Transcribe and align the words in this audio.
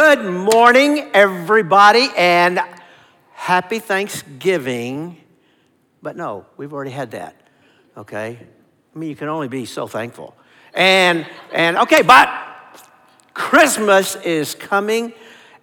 Good 0.00 0.24
morning, 0.24 1.10
everybody, 1.12 2.08
and 2.16 2.60
happy 3.32 3.80
Thanksgiving. 3.80 5.16
But 6.00 6.16
no, 6.16 6.46
we've 6.56 6.72
already 6.72 6.92
had 6.92 7.10
that, 7.10 7.34
okay? 7.96 8.38
I 8.94 8.96
mean, 8.96 9.10
you 9.10 9.16
can 9.16 9.26
only 9.26 9.48
be 9.48 9.64
so 9.64 9.88
thankful. 9.88 10.36
And, 10.72 11.26
and 11.52 11.78
okay, 11.78 12.02
but 12.02 12.30
Christmas 13.34 14.14
is 14.14 14.54
coming, 14.54 15.14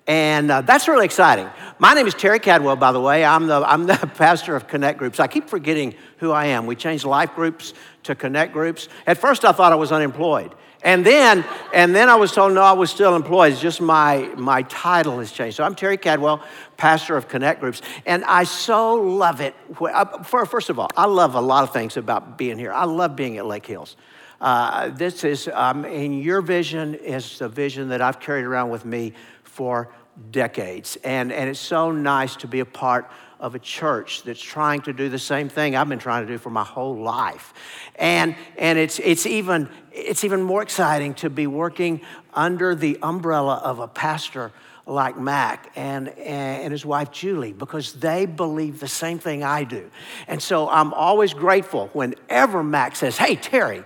and 0.05 0.51
uh, 0.51 0.59
that's 0.59 0.89
really 0.89 1.05
exciting. 1.05 1.49
My 1.79 1.93
name 1.93 2.05
is 2.05 2.13
Terry 2.13 2.39
Cadwell, 2.39 2.75
by 2.75 2.91
the 2.91 2.99
way. 2.99 3.23
I'm 3.23 3.47
the, 3.47 3.63
I'm 3.65 3.85
the 3.85 3.95
pastor 4.17 4.57
of 4.57 4.67
Connect 4.67 4.99
Groups. 4.99 5.21
I 5.21 5.27
keep 5.27 5.47
forgetting 5.47 5.95
who 6.17 6.31
I 6.31 6.47
am. 6.47 6.65
We 6.65 6.75
changed 6.75 7.05
life 7.05 7.33
groups 7.35 7.73
to 8.03 8.15
Connect 8.15 8.51
Groups. 8.51 8.89
At 9.07 9.17
first, 9.17 9.45
I 9.45 9.53
thought 9.53 9.71
I 9.71 9.75
was 9.75 9.93
unemployed. 9.93 10.53
And 10.85 11.03
then, 11.03 11.43
and 11.73 11.95
then 11.95 12.09
I 12.09 12.15
was 12.15 12.31
told, 12.31 12.53
no, 12.53 12.61
I 12.61 12.73
was 12.73 12.91
still 12.91 13.15
employed. 13.15 13.53
It's 13.53 13.61
just 13.61 13.81
my, 13.81 14.29
my 14.37 14.61
title 14.61 15.17
has 15.17 15.31
changed. 15.31 15.57
So 15.57 15.63
I'm 15.63 15.73
Terry 15.73 15.97
Cadwell, 15.97 16.43
pastor 16.77 17.17
of 17.17 17.27
Connect 17.27 17.59
Groups. 17.59 17.81
And 18.05 18.23
I 18.25 18.43
so 18.43 18.93
love 18.93 19.41
it. 19.41 19.55
Uh, 19.81 20.21
first 20.21 20.69
of 20.69 20.77
all, 20.77 20.87
I 20.95 21.07
love 21.07 21.33
a 21.33 21.41
lot 21.41 21.63
of 21.63 21.73
things 21.73 21.97
about 21.97 22.37
being 22.37 22.59
here. 22.59 22.71
I 22.71 22.85
love 22.85 23.15
being 23.15 23.39
at 23.39 23.47
Lake 23.47 23.65
Hills. 23.65 23.97
Uh, 24.39 24.89
this 24.89 25.23
is, 25.23 25.49
um, 25.51 25.85
and 25.85 26.21
your 26.21 26.41
vision 26.41 26.93
is 26.93 27.39
the 27.39 27.49
vision 27.49 27.89
that 27.89 28.03
I've 28.03 28.19
carried 28.19 28.45
around 28.45 28.69
with 28.69 28.85
me 28.85 29.13
for 29.43 29.89
decades. 30.29 30.99
And, 31.03 31.31
and 31.31 31.49
it's 31.49 31.59
so 31.59 31.91
nice 31.91 32.35
to 32.37 32.47
be 32.47 32.59
a 32.59 32.65
part 32.65 33.09
of 33.39 33.55
a 33.55 33.59
church 33.59 34.23
that's 34.23 34.41
trying 34.41 34.81
to 34.81 34.93
do 34.93 35.09
the 35.09 35.19
same 35.19 35.49
thing 35.49 35.75
I've 35.75 35.89
been 35.89 35.99
trying 35.99 36.25
to 36.25 36.31
do 36.31 36.37
for 36.37 36.49
my 36.49 36.63
whole 36.63 36.95
life. 36.95 37.53
And, 37.95 38.35
and 38.57 38.79
it's, 38.79 38.99
it's, 38.99 39.25
even, 39.25 39.69
it's 39.91 40.23
even 40.23 40.41
more 40.41 40.61
exciting 40.61 41.13
to 41.15 41.29
be 41.29 41.47
working 41.47 42.01
under 42.33 42.75
the 42.75 42.97
umbrella 43.01 43.61
of 43.63 43.79
a 43.79 43.87
pastor 43.87 44.51
like 44.87 45.17
Mac 45.17 45.71
and, 45.75 46.09
and 46.09 46.71
his 46.71 46.85
wife 46.85 47.11
Julie 47.11 47.53
because 47.53 47.93
they 47.93 48.25
believe 48.25 48.79
the 48.79 48.87
same 48.87 49.17
thing 49.17 49.43
I 49.43 49.63
do. 49.63 49.89
And 50.27 50.41
so 50.41 50.69
I'm 50.69 50.93
always 50.93 51.33
grateful 51.33 51.89
whenever 51.93 52.63
Mac 52.63 52.95
says, 52.95 53.17
Hey, 53.17 53.35
Terry, 53.35 53.83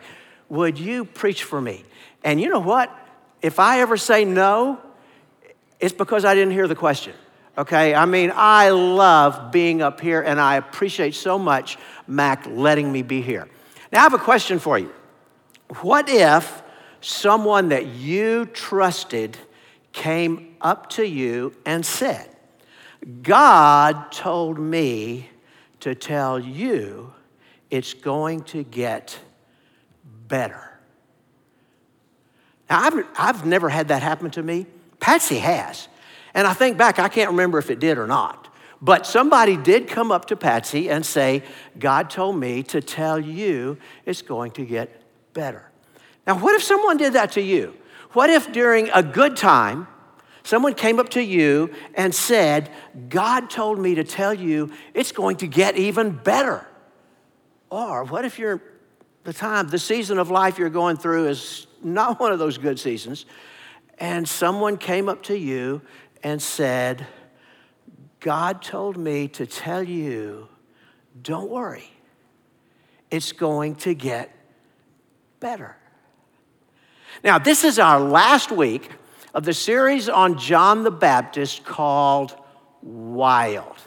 would 0.50 0.77
you 0.77 1.05
preach 1.05 1.44
for 1.44 1.61
me? 1.61 1.86
And 2.23 2.42
you 2.42 2.50
know 2.50 2.59
what? 2.59 2.94
If 3.42 3.59
I 3.59 3.80
ever 3.80 3.95
say 3.95 4.25
no, 4.25 4.80
it's 5.80 5.94
because 5.94 6.25
I 6.25 6.36
didn't 6.36 6.52
hear 6.52 6.67
the 6.67 6.75
question. 6.75 7.14
Okay, 7.58 7.94
I 7.94 8.05
mean, 8.05 8.31
I 8.33 8.69
love 8.69 9.52
being 9.52 9.81
up 9.81 10.00
here 10.00 10.22
and 10.22 10.39
I 10.39 10.55
appreciate 10.55 11.16
so 11.16 11.38
much 11.38 11.78
Mac 12.08 12.45
letting 12.47 12.92
me 12.92 13.02
be 13.02 13.22
here. 13.22 13.47
Now, 13.92 14.00
I 14.00 14.03
have 14.03 14.14
a 14.14 14.19
question 14.19 14.59
for 14.59 14.80
you. 14.80 14.94
What 15.81 16.09
if 16.09 16.61
someone 17.02 17.70
that 17.70 17.88
you 17.88 18.45
trusted 18.45 19.38
came 19.92 20.55
up 20.61 20.89
to 20.92 21.05
you 21.05 21.53
and 21.66 21.86
said, 21.86 22.30
God 23.22 24.11
told 24.11 24.59
me 24.59 25.30
to 25.80 25.95
tell 25.95 26.39
you 26.39 27.14
it's 27.70 27.94
going 27.94 28.44
to 28.44 28.64
get 28.64 29.20
better? 30.27 30.80
Now, 32.70 32.81
I've, 32.81 33.05
I've 33.17 33.45
never 33.45 33.70
had 33.70 33.88
that 33.88 34.03
happen 34.03 34.31
to 34.31 34.44
me. 34.44 34.66
Patsy 35.00 35.39
has. 35.39 35.88
And 36.33 36.47
I 36.47 36.53
think 36.53 36.77
back, 36.77 36.99
I 36.99 37.09
can't 37.09 37.31
remember 37.31 37.58
if 37.58 37.69
it 37.69 37.80
did 37.80 37.97
or 37.97 38.08
not. 38.08 38.47
But 38.81 39.05
somebody 39.05 39.58
did 39.58 39.88
come 39.88 40.11
up 40.11 40.25
to 40.25 40.36
Patsy 40.36 40.89
and 40.89 41.05
say, 41.05 41.44
God 41.77 42.09
told 42.09 42.37
me 42.37 42.64
to 42.64 42.81
tell 42.81 43.20
you 43.20 43.77
it's 44.05 44.21
going 44.21 44.52
to 44.52 44.65
get 44.65 45.02
better. 45.33 45.70
Now, 46.26 46.39
what 46.39 46.55
if 46.55 46.64
someone 46.64 46.98
did 46.98 47.14
that 47.14 47.33
to 47.33 47.42
you? 47.42 47.76
What 48.14 48.30
if 48.30 48.52
during 48.52 48.89
a 48.93 49.04
good 49.04 49.36
time, 49.36 49.87
someone 50.43 50.73
came 50.73 50.99
up 50.99 51.09
to 51.09 51.21
you 51.21 51.73
and 51.93 52.15
said, 52.15 52.70
God 53.09 53.49
told 53.49 53.80
me 53.80 53.95
to 53.95 54.04
tell 54.04 54.33
you 54.33 54.71
it's 54.93 55.11
going 55.11 55.37
to 55.37 55.48
get 55.48 55.75
even 55.75 56.11
better? 56.11 56.65
Or 57.70 58.04
what 58.04 58.25
if 58.25 58.39
you're 58.39 58.61
the 59.23 59.33
time, 59.33 59.67
the 59.67 59.77
season 59.77 60.17
of 60.17 60.31
life 60.31 60.58
you're 60.58 60.70
going 60.70 60.98
through 60.98 61.27
is 61.27 61.67
not 61.83 62.20
one 62.20 62.31
of 62.31 62.39
those 62.39 62.58
good 62.58 62.80
seasons, 62.80 63.25
and 63.99 64.27
someone 64.27 64.77
came 64.77 65.09
up 65.09 65.23
to 65.23 65.37
you 65.37 65.81
and 66.23 66.41
said, 66.41 67.05
God 68.19 68.61
told 68.61 68.97
me 68.97 69.27
to 69.30 69.45
tell 69.45 69.83
you, 69.83 70.49
don't 71.21 71.49
worry, 71.49 71.89
it's 73.09 73.31
going 73.31 73.75
to 73.75 73.93
get 73.93 74.35
better. 75.39 75.75
Now, 77.23 77.39
this 77.39 77.63
is 77.63 77.80
our 77.80 77.99
last 77.99 78.52
week 78.52 78.89
of 79.33 79.43
the 79.43 79.53
series 79.53 80.09
on 80.09 80.37
John 80.37 80.83
the 80.83 80.91
Baptist 80.91 81.63
called 81.63 82.36
Wild. 82.81 83.77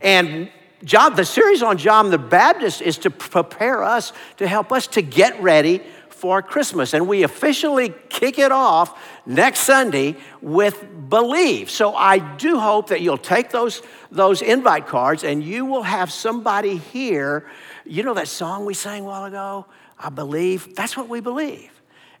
And 0.00 0.50
John, 0.84 1.14
the 1.14 1.24
series 1.24 1.62
on 1.62 1.78
John 1.78 2.10
the 2.10 2.18
Baptist 2.18 2.80
is 2.80 2.98
to 2.98 3.10
prepare 3.10 3.82
us, 3.82 4.12
to 4.38 4.46
help 4.46 4.72
us 4.72 4.86
to 4.88 5.02
get 5.02 5.40
ready 5.42 5.82
for 6.20 6.42
Christmas. 6.42 6.92
And 6.92 7.08
we 7.08 7.22
officially 7.22 7.94
kick 8.10 8.38
it 8.38 8.52
off 8.52 9.00
next 9.24 9.60
Sunday 9.60 10.16
with 10.42 10.84
Believe. 11.08 11.70
So 11.70 11.94
I 11.94 12.18
do 12.18 12.60
hope 12.60 12.88
that 12.88 13.00
you'll 13.00 13.16
take 13.16 13.48
those, 13.50 13.80
those 14.10 14.42
invite 14.42 14.86
cards 14.86 15.24
and 15.24 15.42
you 15.42 15.64
will 15.64 15.82
have 15.82 16.12
somebody 16.12 16.76
here. 16.76 17.46
You 17.86 18.02
know 18.02 18.12
that 18.14 18.28
song 18.28 18.66
we 18.66 18.74
sang 18.74 19.02
a 19.02 19.06
while 19.06 19.24
ago? 19.24 19.64
I 19.98 20.10
believe. 20.10 20.76
That's 20.76 20.94
what 20.94 21.08
we 21.08 21.20
believe. 21.20 21.70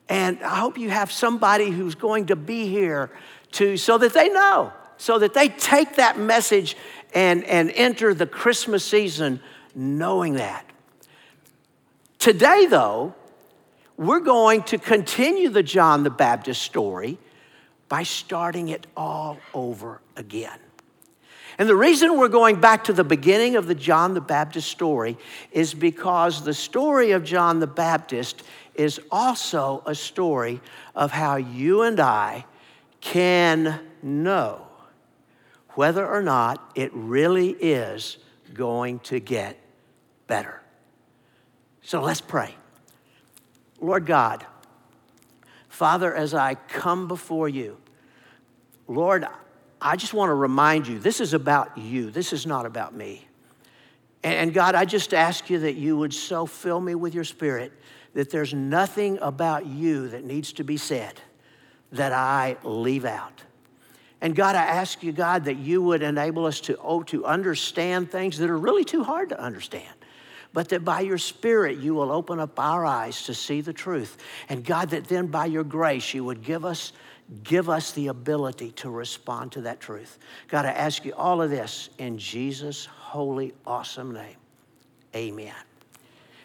And 0.08 0.42
I 0.42 0.56
hope 0.56 0.78
you 0.78 0.88
have 0.88 1.12
somebody 1.12 1.70
who's 1.70 1.94
going 1.94 2.26
to 2.26 2.36
be 2.36 2.68
here 2.68 3.10
to 3.52 3.76
so 3.76 3.98
that 3.98 4.14
they 4.14 4.30
know, 4.30 4.72
so 4.96 5.18
that 5.18 5.34
they 5.34 5.48
take 5.48 5.96
that 5.96 6.18
message 6.18 6.74
and, 7.14 7.44
and 7.44 7.70
enter 7.74 8.14
the 8.14 8.26
Christmas 8.26 8.82
season 8.82 9.40
knowing 9.74 10.34
that. 10.34 10.64
Today, 12.18 12.66
though, 12.66 13.14
we're 14.00 14.20
going 14.20 14.62
to 14.62 14.78
continue 14.78 15.50
the 15.50 15.62
John 15.62 16.04
the 16.04 16.10
Baptist 16.10 16.62
story 16.62 17.18
by 17.86 18.02
starting 18.02 18.70
it 18.70 18.86
all 18.96 19.36
over 19.52 20.00
again. 20.16 20.58
And 21.58 21.68
the 21.68 21.76
reason 21.76 22.16
we're 22.16 22.28
going 22.28 22.58
back 22.62 22.84
to 22.84 22.94
the 22.94 23.04
beginning 23.04 23.56
of 23.56 23.66
the 23.66 23.74
John 23.74 24.14
the 24.14 24.22
Baptist 24.22 24.70
story 24.70 25.18
is 25.52 25.74
because 25.74 26.42
the 26.42 26.54
story 26.54 27.10
of 27.10 27.24
John 27.24 27.60
the 27.60 27.66
Baptist 27.66 28.42
is 28.74 28.98
also 29.10 29.82
a 29.84 29.94
story 29.94 30.62
of 30.94 31.10
how 31.10 31.36
you 31.36 31.82
and 31.82 32.00
I 32.00 32.46
can 33.02 33.80
know 34.02 34.66
whether 35.74 36.06
or 36.06 36.22
not 36.22 36.72
it 36.74 36.90
really 36.94 37.50
is 37.50 38.16
going 38.54 39.00
to 39.00 39.20
get 39.20 39.58
better. 40.26 40.62
So 41.82 42.00
let's 42.00 42.22
pray. 42.22 42.54
Lord 43.80 44.06
God, 44.06 44.44
Father, 45.68 46.14
as 46.14 46.34
I 46.34 46.54
come 46.54 47.08
before 47.08 47.48
you, 47.48 47.78
Lord, 48.86 49.26
I 49.80 49.96
just 49.96 50.12
want 50.12 50.30
to 50.30 50.34
remind 50.34 50.86
you 50.86 50.98
this 50.98 51.20
is 51.20 51.32
about 51.32 51.78
you, 51.78 52.10
this 52.10 52.32
is 52.32 52.46
not 52.46 52.66
about 52.66 52.94
me. 52.94 53.26
And 54.22 54.52
God, 54.52 54.74
I 54.74 54.84
just 54.84 55.14
ask 55.14 55.48
you 55.48 55.60
that 55.60 55.76
you 55.76 55.96
would 55.96 56.12
so 56.12 56.44
fill 56.44 56.80
me 56.80 56.94
with 56.94 57.14
your 57.14 57.24
spirit 57.24 57.72
that 58.12 58.30
there's 58.30 58.52
nothing 58.52 59.18
about 59.22 59.66
you 59.66 60.08
that 60.08 60.24
needs 60.24 60.52
to 60.54 60.64
be 60.64 60.76
said 60.76 61.14
that 61.92 62.12
I 62.12 62.56
leave 62.62 63.04
out. 63.04 63.42
And 64.20 64.36
God, 64.36 64.56
I 64.56 64.64
ask 64.64 65.02
you, 65.02 65.12
God, 65.12 65.44
that 65.44 65.56
you 65.56 65.80
would 65.80 66.02
enable 66.02 66.44
us 66.44 66.60
to, 66.62 66.76
oh, 66.82 67.02
to 67.04 67.24
understand 67.24 68.10
things 68.10 68.36
that 68.38 68.50
are 68.50 68.58
really 68.58 68.84
too 68.84 69.02
hard 69.02 69.30
to 69.30 69.40
understand 69.40 69.94
but 70.52 70.68
that 70.70 70.84
by 70.84 71.00
your 71.00 71.18
Spirit 71.18 71.78
you 71.78 71.94
will 71.94 72.10
open 72.10 72.40
up 72.40 72.58
our 72.58 72.84
eyes 72.84 73.24
to 73.24 73.34
see 73.34 73.60
the 73.60 73.72
truth. 73.72 74.16
And 74.48 74.64
God, 74.64 74.90
that 74.90 75.04
then 75.04 75.26
by 75.26 75.46
your 75.46 75.64
grace 75.64 76.12
you 76.14 76.24
would 76.24 76.42
give 76.42 76.64
us, 76.64 76.92
give 77.44 77.68
us 77.68 77.92
the 77.92 78.08
ability 78.08 78.72
to 78.72 78.90
respond 78.90 79.52
to 79.52 79.62
that 79.62 79.80
truth. 79.80 80.18
God, 80.48 80.66
I 80.66 80.70
ask 80.70 81.04
you 81.04 81.14
all 81.14 81.40
of 81.42 81.50
this 81.50 81.90
in 81.98 82.18
Jesus' 82.18 82.86
holy, 82.86 83.54
awesome 83.66 84.12
name. 84.12 84.36
Amen. 85.14 85.54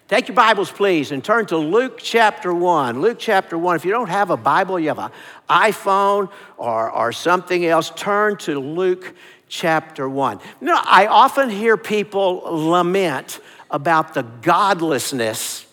Take 0.07 0.27
your 0.27 0.35
Bibles, 0.35 0.69
please, 0.69 1.11
and 1.11 1.23
turn 1.23 1.47
to 1.47 1.57
Luke 1.57 1.97
chapter 1.97 2.53
1. 2.53 3.01
Luke 3.01 3.17
chapter 3.19 3.57
1. 3.57 3.75
If 3.75 3.85
you 3.85 3.91
don't 3.91 4.09
have 4.09 4.29
a 4.29 4.37
Bible, 4.37 4.79
you 4.79 4.89
have 4.89 4.99
an 4.99 5.09
iPhone 5.49 6.29
or, 6.57 6.91
or 6.91 7.11
something 7.11 7.65
else, 7.65 7.91
turn 7.95 8.37
to 8.37 8.59
Luke 8.59 9.15
chapter 9.47 10.07
1. 10.07 10.39
You 10.61 10.67
know, 10.67 10.79
I 10.79 11.07
often 11.07 11.49
hear 11.49 11.75
people 11.75 12.41
lament 12.45 13.39
about 13.75 14.13
the 14.13 14.23
godlessness 14.23 15.65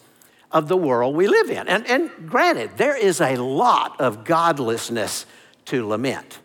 of 0.51 0.67
the 0.67 0.77
world 0.77 1.15
we 1.15 1.29
live 1.29 1.51
in. 1.51 1.69
And, 1.69 1.87
and 1.87 2.11
granted, 2.29 2.73
there 2.77 2.97
is 2.97 3.21
a 3.21 3.37
lot 3.37 4.01
of 4.01 4.25
godlessness 4.25 5.25
to 5.67 5.87
lament. 5.87 6.41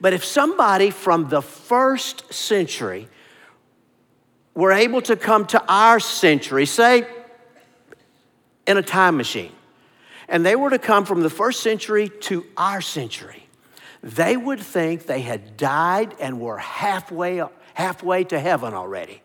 But 0.00 0.14
if 0.14 0.24
somebody 0.24 0.90
from 0.90 1.28
the 1.28 1.42
first 1.42 2.34
century 2.34 3.06
were 4.52 4.72
able 4.72 5.00
to 5.02 5.14
come 5.14 5.46
to 5.46 5.62
our 5.68 6.00
century, 6.00 6.66
say 6.66 7.06
in 8.66 8.76
a 8.76 8.82
time 8.82 9.16
machine, 9.16 9.52
and 10.28 10.44
they 10.44 10.56
were 10.56 10.70
to 10.70 10.78
come 10.80 11.04
from 11.04 11.22
the 11.22 11.30
first 11.30 11.62
century 11.62 12.08
to 12.22 12.44
our 12.56 12.80
century, 12.80 13.46
they 14.02 14.36
would 14.36 14.58
think 14.58 15.06
they 15.06 15.20
had 15.20 15.56
died 15.56 16.16
and 16.18 16.40
were 16.40 16.58
halfway, 16.58 17.40
halfway 17.74 18.24
to 18.24 18.40
heaven 18.40 18.74
already. 18.74 19.22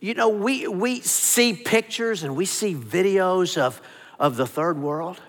You 0.00 0.14
know, 0.14 0.30
we, 0.30 0.66
we 0.66 1.00
see 1.00 1.52
pictures 1.52 2.22
and 2.22 2.34
we 2.34 2.46
see 2.46 2.74
videos 2.74 3.58
of, 3.58 3.80
of 4.18 4.36
the 4.36 4.46
third 4.46 4.78
world, 4.78 5.20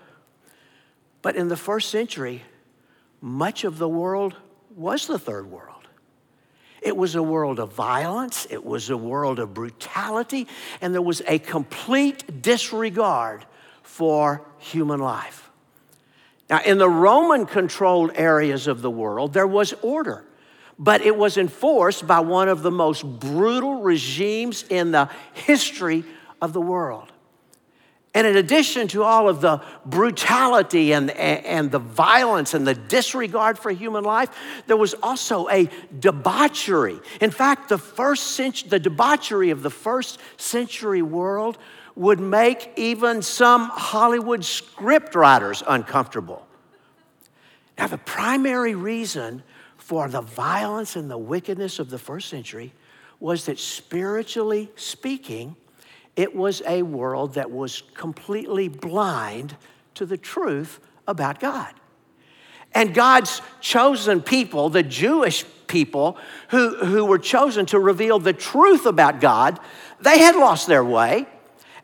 but 1.20 1.36
in 1.36 1.48
the 1.48 1.56
first 1.56 1.90
century, 1.90 2.42
much 3.20 3.64
of 3.64 3.78
the 3.78 3.88
world 3.88 4.34
was 4.74 5.06
the 5.06 5.18
third 5.18 5.50
world. 5.50 5.68
It 6.80 6.96
was 6.96 7.14
a 7.14 7.22
world 7.22 7.60
of 7.60 7.72
violence, 7.74 8.46
it 8.50 8.64
was 8.64 8.90
a 8.90 8.96
world 8.96 9.38
of 9.38 9.54
brutality, 9.54 10.48
and 10.80 10.92
there 10.92 11.02
was 11.02 11.22
a 11.28 11.38
complete 11.38 12.42
disregard 12.42 13.44
for 13.82 14.44
human 14.58 14.98
life. 14.98 15.50
Now, 16.50 16.60
in 16.62 16.78
the 16.78 16.88
Roman 16.88 17.46
controlled 17.46 18.10
areas 18.14 18.66
of 18.66 18.82
the 18.82 18.90
world, 18.90 19.32
there 19.32 19.46
was 19.46 19.74
order, 19.82 20.24
but 20.78 21.02
it 21.02 21.16
was 21.16 21.36
enforced 21.36 22.06
by 22.06 22.20
one 22.20 22.48
of 22.48 22.62
the 22.62 22.70
most 22.70 23.02
brutal 23.02 23.82
regimes 23.82 24.64
in 24.68 24.92
the 24.92 25.08
history 25.34 26.04
of 26.40 26.52
the 26.52 26.60
world. 26.60 27.12
And 28.14 28.26
in 28.26 28.36
addition 28.36 28.88
to 28.88 29.04
all 29.04 29.26
of 29.28 29.40
the 29.40 29.62
brutality 29.86 30.92
and, 30.92 31.10
and, 31.10 31.70
the 31.70 31.78
violence 31.78 32.52
and 32.52 32.66
the 32.66 32.74
disregard 32.74 33.58
for 33.58 33.70
human 33.70 34.04
life, 34.04 34.28
there 34.66 34.76
was 34.76 34.94
also 35.02 35.48
a 35.48 35.70
debauchery. 35.98 37.00
In 37.22 37.30
fact, 37.30 37.70
the 37.70 37.78
first 37.78 38.32
century, 38.32 38.68
the 38.68 38.78
debauchery 38.78 39.48
of 39.48 39.62
the 39.62 39.70
first 39.70 40.18
century 40.36 41.00
world 41.00 41.56
would 41.94 42.20
make 42.20 42.70
even 42.76 43.22
some 43.22 43.70
Hollywood 43.72 44.44
script 44.44 45.14
writers 45.14 45.62
uncomfortable. 45.66 46.46
Now, 47.78 47.86
the 47.86 47.98
primary 47.98 48.74
reason 48.74 49.42
for 49.92 50.08
the 50.08 50.22
violence 50.22 50.96
and 50.96 51.10
the 51.10 51.18
wickedness 51.18 51.78
of 51.78 51.90
the 51.90 51.98
first 51.98 52.30
century 52.30 52.72
was 53.20 53.44
that 53.44 53.58
spiritually 53.58 54.70
speaking, 54.74 55.54
it 56.16 56.34
was 56.34 56.62
a 56.66 56.80
world 56.80 57.34
that 57.34 57.50
was 57.50 57.82
completely 57.92 58.68
blind 58.68 59.54
to 59.92 60.06
the 60.06 60.16
truth 60.16 60.80
about 61.06 61.40
God. 61.40 61.74
And 62.72 62.94
God's 62.94 63.42
chosen 63.60 64.22
people, 64.22 64.70
the 64.70 64.82
Jewish 64.82 65.44
people 65.66 66.16
who, 66.48 66.74
who 66.86 67.04
were 67.04 67.18
chosen 67.18 67.66
to 67.66 67.78
reveal 67.78 68.18
the 68.18 68.32
truth 68.32 68.86
about 68.86 69.20
God, 69.20 69.60
they 70.00 70.20
had 70.20 70.36
lost 70.36 70.68
their 70.68 70.82
way 70.82 71.26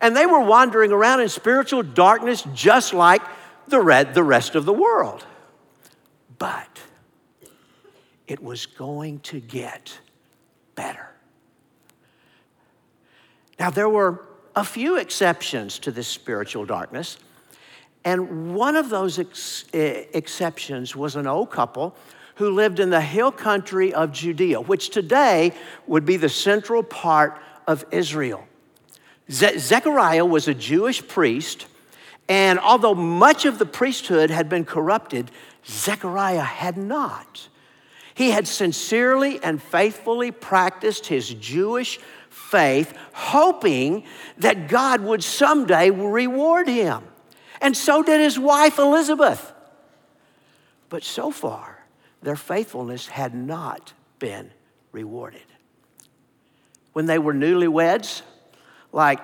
and 0.00 0.16
they 0.16 0.24
were 0.24 0.40
wandering 0.40 0.92
around 0.92 1.20
in 1.20 1.28
spiritual 1.28 1.82
darkness 1.82 2.42
just 2.54 2.94
like 2.94 3.20
the, 3.66 3.82
red, 3.82 4.14
the 4.14 4.24
rest 4.24 4.54
of 4.54 4.64
the 4.64 4.72
world. 4.72 5.26
But 6.38 6.87
it 8.28 8.42
was 8.42 8.66
going 8.66 9.18
to 9.20 9.40
get 9.40 9.98
better. 10.74 11.08
Now, 13.58 13.70
there 13.70 13.88
were 13.88 14.24
a 14.54 14.62
few 14.62 14.98
exceptions 14.98 15.78
to 15.80 15.90
this 15.90 16.06
spiritual 16.06 16.64
darkness. 16.64 17.18
And 18.04 18.54
one 18.54 18.76
of 18.76 18.90
those 18.90 19.18
ex- 19.18 19.64
exceptions 19.72 20.94
was 20.94 21.16
an 21.16 21.26
old 21.26 21.50
couple 21.50 21.96
who 22.36 22.50
lived 22.50 22.78
in 22.78 22.90
the 22.90 23.00
hill 23.00 23.32
country 23.32 23.92
of 23.92 24.12
Judea, 24.12 24.60
which 24.60 24.90
today 24.90 25.52
would 25.86 26.04
be 26.04 26.16
the 26.16 26.28
central 26.28 26.82
part 26.84 27.40
of 27.66 27.84
Israel. 27.90 28.46
Ze- 29.30 29.58
Zechariah 29.58 30.24
was 30.24 30.46
a 30.46 30.54
Jewish 30.54 31.06
priest, 31.06 31.66
and 32.28 32.60
although 32.60 32.94
much 32.94 33.44
of 33.44 33.58
the 33.58 33.66
priesthood 33.66 34.30
had 34.30 34.48
been 34.48 34.64
corrupted, 34.64 35.30
Zechariah 35.66 36.40
had 36.40 36.76
not. 36.76 37.48
He 38.18 38.32
had 38.32 38.48
sincerely 38.48 39.40
and 39.44 39.62
faithfully 39.62 40.32
practiced 40.32 41.06
his 41.06 41.32
Jewish 41.34 42.00
faith, 42.30 42.92
hoping 43.12 44.02
that 44.38 44.66
God 44.66 45.02
would 45.02 45.22
someday 45.22 45.90
reward 45.90 46.66
him. 46.66 47.04
And 47.60 47.76
so 47.76 48.02
did 48.02 48.20
his 48.20 48.36
wife 48.36 48.80
Elizabeth. 48.80 49.52
But 50.88 51.04
so 51.04 51.30
far, 51.30 51.78
their 52.20 52.34
faithfulness 52.34 53.06
had 53.06 53.36
not 53.36 53.92
been 54.18 54.50
rewarded. 54.90 55.46
When 56.94 57.06
they 57.06 57.20
were 57.20 57.34
newlyweds, 57.34 58.22
like 58.90 59.20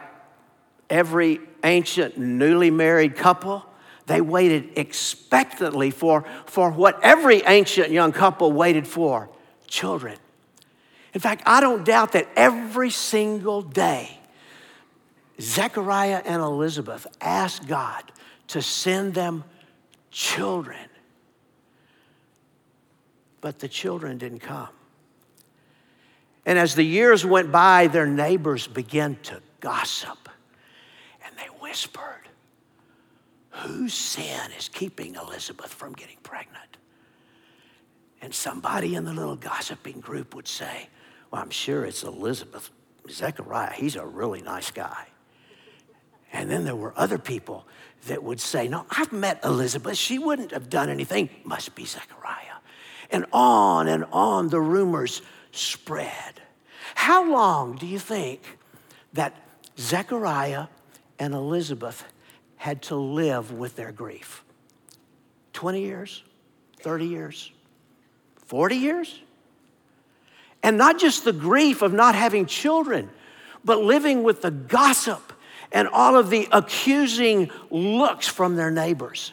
every 0.88 1.40
ancient 1.64 2.16
newly 2.16 2.70
married 2.70 3.16
couple, 3.16 3.66
they 4.06 4.20
waited 4.20 4.76
expectantly 4.76 5.90
for, 5.90 6.24
for 6.46 6.70
what 6.70 7.02
every 7.02 7.42
ancient 7.46 7.90
young 7.90 8.12
couple 8.12 8.52
waited 8.52 8.86
for 8.86 9.30
children. 9.66 10.18
In 11.14 11.20
fact, 11.20 11.42
I 11.46 11.60
don't 11.60 11.84
doubt 11.84 12.12
that 12.12 12.28
every 12.36 12.90
single 12.90 13.62
day, 13.62 14.18
Zechariah 15.40 16.22
and 16.24 16.42
Elizabeth 16.42 17.06
asked 17.20 17.66
God 17.66 18.02
to 18.48 18.60
send 18.60 19.14
them 19.14 19.44
children. 20.10 20.76
But 23.40 23.58
the 23.58 23.68
children 23.68 24.18
didn't 24.18 24.40
come. 24.40 24.68
And 26.46 26.58
as 26.58 26.74
the 26.74 26.84
years 26.84 27.24
went 27.24 27.50
by, 27.50 27.86
their 27.86 28.06
neighbors 28.06 28.66
began 28.66 29.16
to 29.24 29.40
gossip 29.60 30.28
and 31.24 31.34
they 31.38 31.48
whispered, 31.60 32.23
Whose 33.62 33.94
sin 33.94 34.50
is 34.58 34.68
keeping 34.68 35.14
Elizabeth 35.14 35.72
from 35.72 35.92
getting 35.92 36.16
pregnant? 36.22 36.76
And 38.20 38.34
somebody 38.34 38.94
in 38.94 39.04
the 39.04 39.12
little 39.12 39.36
gossiping 39.36 40.00
group 40.00 40.34
would 40.34 40.48
say, 40.48 40.88
Well, 41.30 41.40
I'm 41.40 41.50
sure 41.50 41.84
it's 41.84 42.02
Elizabeth. 42.02 42.70
Zechariah, 43.08 43.72
he's 43.72 43.96
a 43.96 44.04
really 44.04 44.42
nice 44.42 44.70
guy. 44.70 45.06
And 46.32 46.50
then 46.50 46.64
there 46.64 46.74
were 46.74 46.94
other 46.96 47.18
people 47.18 47.66
that 48.08 48.24
would 48.24 48.40
say, 48.40 48.66
No, 48.66 48.86
I've 48.90 49.12
met 49.12 49.44
Elizabeth. 49.44 49.96
She 49.96 50.18
wouldn't 50.18 50.50
have 50.50 50.68
done 50.68 50.88
anything. 50.88 51.28
Must 51.44 51.74
be 51.76 51.84
Zechariah. 51.84 52.56
And 53.10 53.24
on 53.32 53.86
and 53.86 54.04
on 54.10 54.48
the 54.48 54.60
rumors 54.60 55.22
spread. 55.52 56.40
How 56.96 57.30
long 57.30 57.76
do 57.76 57.86
you 57.86 58.00
think 58.00 58.58
that 59.12 59.34
Zechariah 59.78 60.66
and 61.20 61.34
Elizabeth 61.34 62.04
had 62.64 62.80
to 62.80 62.96
live 62.96 63.52
with 63.52 63.76
their 63.76 63.92
grief 63.92 64.42
20 65.52 65.82
years, 65.82 66.22
30 66.80 67.04
years, 67.04 67.52
40 68.46 68.76
years. 68.76 69.20
And 70.62 70.78
not 70.78 70.98
just 70.98 71.26
the 71.26 71.32
grief 71.34 71.82
of 71.82 71.92
not 71.92 72.14
having 72.14 72.46
children, 72.46 73.10
but 73.66 73.80
living 73.80 74.22
with 74.22 74.40
the 74.40 74.50
gossip 74.50 75.34
and 75.72 75.88
all 75.88 76.16
of 76.16 76.30
the 76.30 76.48
accusing 76.52 77.50
looks 77.68 78.26
from 78.26 78.56
their 78.56 78.70
neighbors. 78.70 79.32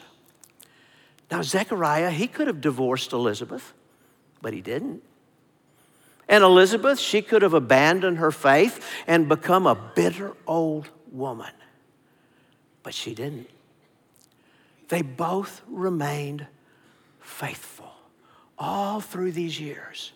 Now, 1.30 1.40
Zechariah, 1.40 2.10
he 2.10 2.26
could 2.26 2.48
have 2.48 2.60
divorced 2.60 3.14
Elizabeth, 3.14 3.72
but 4.42 4.52
he 4.52 4.60
didn't. 4.60 5.02
And 6.28 6.44
Elizabeth, 6.44 7.00
she 7.00 7.22
could 7.22 7.40
have 7.40 7.54
abandoned 7.54 8.18
her 8.18 8.30
faith 8.30 8.86
and 9.06 9.26
become 9.26 9.66
a 9.66 9.74
bitter 9.74 10.36
old 10.46 10.90
woman 11.10 11.48
but 12.82 12.94
she 12.94 13.14
didn't. 13.14 13.48
They 14.88 15.02
both 15.02 15.62
remained 15.68 16.46
faithful 17.20 17.92
all 18.58 19.00
through 19.00 19.32
these 19.32 19.58
years. 19.58 20.12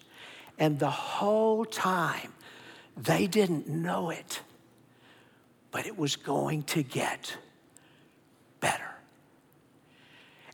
And 0.58 0.78
the 0.78 0.90
whole 0.90 1.64
time, 1.64 2.32
they 2.96 3.26
didn't 3.26 3.68
know 3.68 4.10
it, 4.10 4.40
but 5.70 5.86
it 5.86 5.98
was 5.98 6.16
going 6.16 6.62
to 6.64 6.82
get 6.82 7.36
better. 8.60 8.84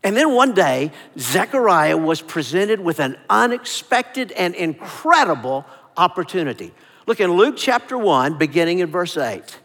And 0.02 0.16
then 0.16 0.35
one 0.35 0.52
day, 0.52 0.90
Zechariah 1.19 1.97
was 1.97 2.21
presented 2.21 2.81
with 2.81 2.99
an 2.99 3.16
unexpected 3.31 4.33
and 4.33 4.54
incredible 4.54 5.64
opportunity. 5.97 6.75
Look 7.07 7.21
in 7.21 7.33
Luke 7.33 7.54
chapter 7.57 7.97
1, 7.97 8.38
beginning 8.38 8.81
in 8.81 8.88
verse 8.88 9.16
8. 9.16 9.61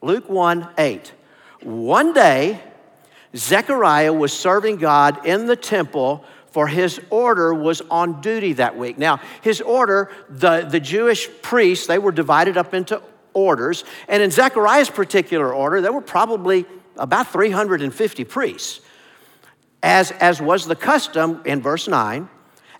Luke 0.00 0.28
1 0.28 0.68
8. 0.78 1.12
One 1.62 2.12
day, 2.12 2.60
Zechariah 3.36 4.12
was 4.12 4.32
serving 4.32 4.76
God 4.76 5.26
in 5.26 5.46
the 5.46 5.56
temple 5.56 6.24
for 6.50 6.66
his 6.66 7.00
order 7.10 7.54
was 7.54 7.80
on 7.90 8.20
duty 8.20 8.54
that 8.54 8.76
week. 8.76 8.98
Now, 8.98 9.20
his 9.40 9.60
order, 9.60 10.10
the, 10.28 10.62
the 10.62 10.80
Jewish 10.80 11.28
priests, 11.42 11.86
they 11.86 11.98
were 11.98 12.12
divided 12.12 12.56
up 12.56 12.74
into 12.74 13.00
orders. 13.32 13.84
And 14.08 14.22
in 14.22 14.30
Zechariah's 14.30 14.90
particular 14.90 15.54
order, 15.54 15.80
there 15.80 15.92
were 15.92 16.00
probably 16.00 16.66
about 16.96 17.28
350 17.28 18.24
priests. 18.24 18.80
As, 19.82 20.10
as 20.12 20.42
was 20.42 20.66
the 20.66 20.76
custom 20.76 21.40
in 21.46 21.62
verse 21.62 21.88
9, 21.88 22.28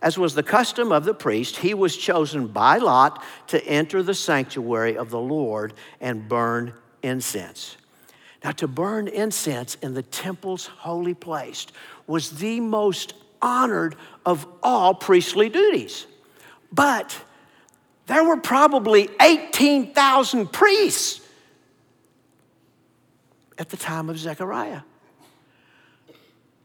as 0.03 0.19
was 0.19 0.35
the 0.35 0.43
custom 0.43 0.93
of 0.93 1.05
the 1.05 1.15
priest, 1.15 1.59
he 1.59 1.75
was 1.75 1.97
chosen 1.97 2.49
by 2.49 2.79
lot 2.79 3.23
to 3.49 3.65
enter 3.67 4.03
the 4.03 4.15
sanctuary 4.15 4.97
of 4.97 5.11
the 5.11 5.21
Lord 5.21 5.75
and 6.01 6.29
burn 6.29 6.75
incense. 7.03 7.77
Now, 8.43 8.53
to 8.53 8.69
burn 8.69 9.09
incense 9.09 9.75
in 9.77 9.95
the 9.95 10.03
temple's 10.03 10.67
holy 10.67 11.15
place 11.15 11.67
was 12.07 12.39
the 12.39 12.61
most 12.61 13.15
honored 13.43 13.97
of 14.25 14.47
all 14.63 14.95
priestly 14.95 15.49
duties. 15.49 16.07
But 16.73 17.17
there 18.07 18.25
were 18.25 18.39
probably 18.39 19.11
18,000 19.21 20.53
priests 20.53 21.21
at 23.59 23.69
the 23.69 23.77
time 23.77 24.09
of 24.09 24.19
Zechariah. 24.19 24.81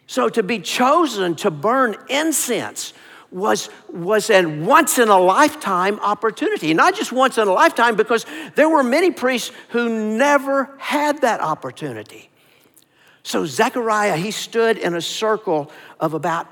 So 0.08 0.30
to 0.30 0.44
be 0.44 0.60
chosen 0.60 1.36
to 1.36 1.52
burn 1.52 1.98
incense 2.10 2.94
was, 3.36 3.70
was 3.90 4.30
a 4.30 4.46
once 4.46 4.98
in 4.98 5.10
a 5.10 5.20
lifetime 5.20 6.00
opportunity. 6.00 6.74
Not 6.74 6.96
just 6.96 7.12
once 7.12 7.38
in 7.38 7.50
a 7.50 7.52
lifetime, 7.52 7.98
because 7.98 8.26
there 8.56 8.70
were 8.70 8.82
many 8.82 9.12
priests 9.12 9.52
who 9.70 9.90
never 10.18 10.74
had 10.78 11.20
that 11.22 11.42
opportunity. 11.42 12.30
So 13.24 13.46
Zechariah, 13.46 14.16
he 14.16 14.32
stood 14.32 14.78
in 14.78 14.96
a 14.96 15.02
circle 15.02 15.70
of 16.00 16.14
about 16.14 16.48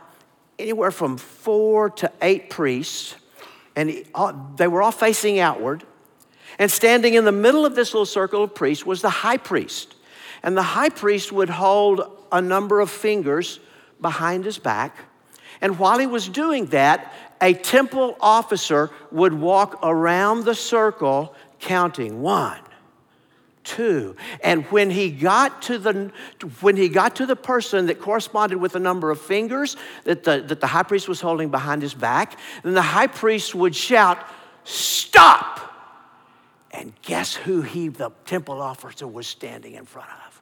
anywhere 0.60 0.92
from 0.92 1.16
four 1.16 1.90
to 1.92 2.12
eight 2.22 2.50
priests, 2.50 3.16
and 3.78 3.90
he, 3.90 4.06
they 4.58 4.68
were 4.68 4.82
all 4.82 4.92
facing 4.92 5.40
outward. 5.40 5.86
And 6.60 6.70
standing 6.70 7.14
in 7.14 7.24
the 7.24 7.32
middle 7.32 7.66
of 7.66 7.76
this 7.76 7.94
little 7.94 8.06
circle 8.06 8.44
of 8.44 8.54
priests 8.54 8.86
was 8.86 9.02
the 9.02 9.10
high 9.10 9.38
priest. 9.38 9.96
And 10.44 10.58
the 10.58 10.62
high 10.62 10.90
priest 10.90 11.32
would 11.32 11.50
hold 11.50 12.02
a 12.30 12.42
number 12.42 12.82
of 12.82 12.90
fingers 12.90 13.62
behind 14.02 14.44
his 14.44 14.60
back. 14.60 14.98
And 15.62 15.80
while 15.80 16.00
he 16.00 16.08
was 16.08 16.28
doing 16.28 16.68
that, 16.68 17.14
a 17.42 17.54
temple 17.54 18.18
officer 18.22 18.90
would 19.12 19.34
walk 19.34 19.80
around 19.84 20.46
the 20.46 20.56
circle 20.56 21.36
counting 21.60 22.22
one, 22.22 22.60
two. 23.64 24.16
And 24.42 24.66
when 24.66 24.90
he 24.90 25.12
got 25.12 25.62
to 25.64 25.78
the 25.78 26.12
when 26.62 26.78
he 26.78 26.90
got 26.90 27.18
to 27.18 27.26
the 27.26 27.36
person 27.36 27.88
that 27.88 28.00
corresponded 28.00 28.60
with 28.60 28.74
the 28.74 28.80
number 28.80 29.12
of 29.12 29.20
fingers 29.20 29.76
that 30.04 30.24
the, 30.24 30.42
that 30.42 30.62
the 30.62 30.68
high 30.68 30.84
priest 30.84 31.08
was 31.08 31.22
holding 31.22 31.50
behind 31.50 31.82
his 31.82 31.94
back, 31.94 32.40
then 32.64 32.74
the 32.74 32.82
high 32.82 33.08
priest 33.08 33.56
would 33.56 33.76
shout, 33.76 34.26
Stop! 34.64 35.60
And 36.72 36.94
guess 37.04 37.36
who 37.36 37.62
he, 37.62 37.90
the 37.90 38.12
temple 38.26 38.62
officer, 38.62 39.08
was 39.08 39.28
standing 39.28 39.76
in 39.76 39.86
front 39.86 40.10
of? 40.28 40.42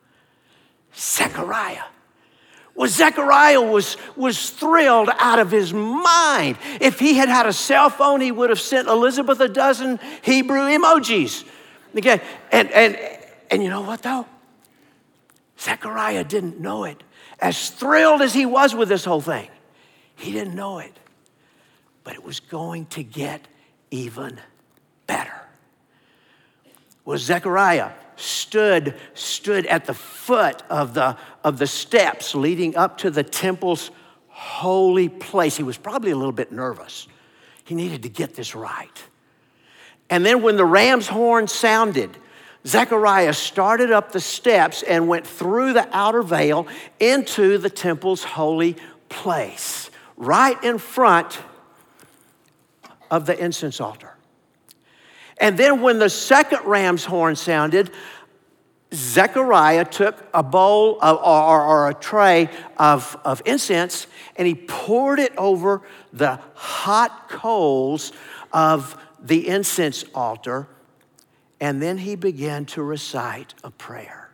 Zechariah. 0.96 1.84
Well, 2.82 2.90
Zechariah 2.90 3.62
was, 3.62 3.96
was 4.16 4.50
thrilled 4.50 5.12
out 5.20 5.38
of 5.38 5.52
his 5.52 5.72
mind. 5.72 6.58
If 6.80 6.98
he 6.98 7.14
had 7.14 7.30
had 7.30 7.46
a 7.46 7.54
cell 7.54 7.92
phone, 7.92 8.22
he 8.22 8.32
would 8.32 8.50
have 8.50 8.60
sent 8.60 8.88
Elizabeth 8.88 9.40
a 9.40 9.48
dozen 9.48 10.00
Hebrew 10.24 10.62
emojis. 10.62 11.48
Okay, 11.96 12.20
and, 12.52 12.72
and, 12.72 12.98
and 13.52 13.62
you 13.62 13.70
know 13.70 13.82
what 13.82 14.02
though? 14.02 14.26
Zechariah 15.60 16.24
didn't 16.24 16.60
know 16.60 16.86
it. 16.86 17.04
As 17.40 17.70
thrilled 17.70 18.24
as 18.24 18.34
he 18.34 18.48
was 18.48 18.74
with 18.74 18.90
this 18.90 19.06
whole 19.06 19.22
thing, 19.22 19.48
he 20.16 20.32
didn't 20.32 20.56
know 20.56 20.80
it. 20.80 20.98
But 22.04 22.16
it 22.16 22.24
was 22.24 22.40
going 22.40 22.88
to 22.88 23.04
get 23.04 23.48
even 23.92 24.40
better. 25.06 25.40
Was 27.06 27.22
Zechariah 27.22 27.92
stood, 28.22 28.96
stood 29.14 29.66
at 29.66 29.86
the 29.86 29.94
foot 29.94 30.64
of 30.70 30.94
the, 30.94 31.18
of 31.44 31.58
the 31.58 31.68
steps 31.68 32.36
leading 32.36 32.76
up 32.76 32.98
to 33.00 33.10
the 33.10 33.24
temple's 33.24 33.92
holy 34.28 35.10
place. 35.10 35.58
He 35.58 35.64
was 35.64 35.78
probably 35.78 36.12
a 36.12 36.16
little 36.16 36.32
bit 36.32 36.52
nervous. 36.52 37.08
He 37.64 37.76
needed 37.76 38.04
to 38.04 38.10
get 38.10 38.36
this 38.36 38.56
right. 38.56 39.04
And 40.10 40.26
then 40.26 40.42
when 40.42 40.58
the 40.58 40.66
ram's 40.66 41.08
horn 41.08 41.48
sounded, 41.48 42.18
Zechariah 42.66 43.34
started 43.34 43.92
up 43.92 44.12
the 44.12 44.20
steps 44.20 44.84
and 44.84 45.08
went 45.08 45.26
through 45.26 45.74
the 45.74 45.88
outer 45.92 46.22
veil 46.22 46.68
into 47.00 47.58
the 47.58 47.70
temple's 47.70 48.24
holy 48.24 48.76
place, 49.10 49.90
right 50.18 50.62
in 50.64 50.78
front 50.78 51.40
of 53.10 53.26
the 53.26 53.38
incense 53.38 53.82
altar. 53.82 54.16
And 55.42 55.58
then 55.58 55.82
when 55.82 55.98
the 55.98 56.10
second 56.10 56.62
ram's 56.66 57.04
horn 57.04 57.36
sounded, 57.36 57.90
Zechariah 58.94 59.86
took 59.86 60.24
a 60.34 60.44
bowl 60.44 61.00
of, 61.02 61.18
or, 61.18 61.62
or, 61.62 61.90
a 61.90 61.94
tray 61.94 62.50
of, 62.78 63.18
of 63.26 63.42
incense 63.46 64.06
and 64.36 64.48
he 64.48 64.54
poured 64.54 65.20
it 65.20 65.34
over 65.38 65.82
the 66.14 66.40
hot 66.54 67.30
coals 67.30 68.12
of 68.54 68.96
the 69.20 69.48
incense 69.48 70.06
altar. 70.14 70.68
And 71.60 71.82
then 71.82 71.98
he 71.98 72.16
began 72.16 72.66
to 72.66 72.84
recite 72.84 73.54
a 73.64 73.72
prayer. 73.72 74.30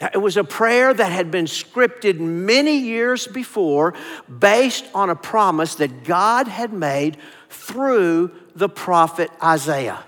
Now, 0.00 0.10
it 0.12 0.18
was 0.18 0.36
a 0.36 0.44
prayer 0.44 0.94
that 0.94 1.10
had 1.10 1.30
been 1.30 1.46
scripted 1.46 2.18
many 2.18 2.76
years 2.76 3.26
before 3.26 3.94
based 4.38 4.86
on 4.94 5.10
a 5.10 5.16
promise 5.16 5.74
that 5.76 6.04
God 6.04 6.48
had 6.48 6.72
made 6.72 7.16
through 7.48 8.30
the 8.56 8.68
prophet 8.68 9.30
Isaiah. 9.42 10.02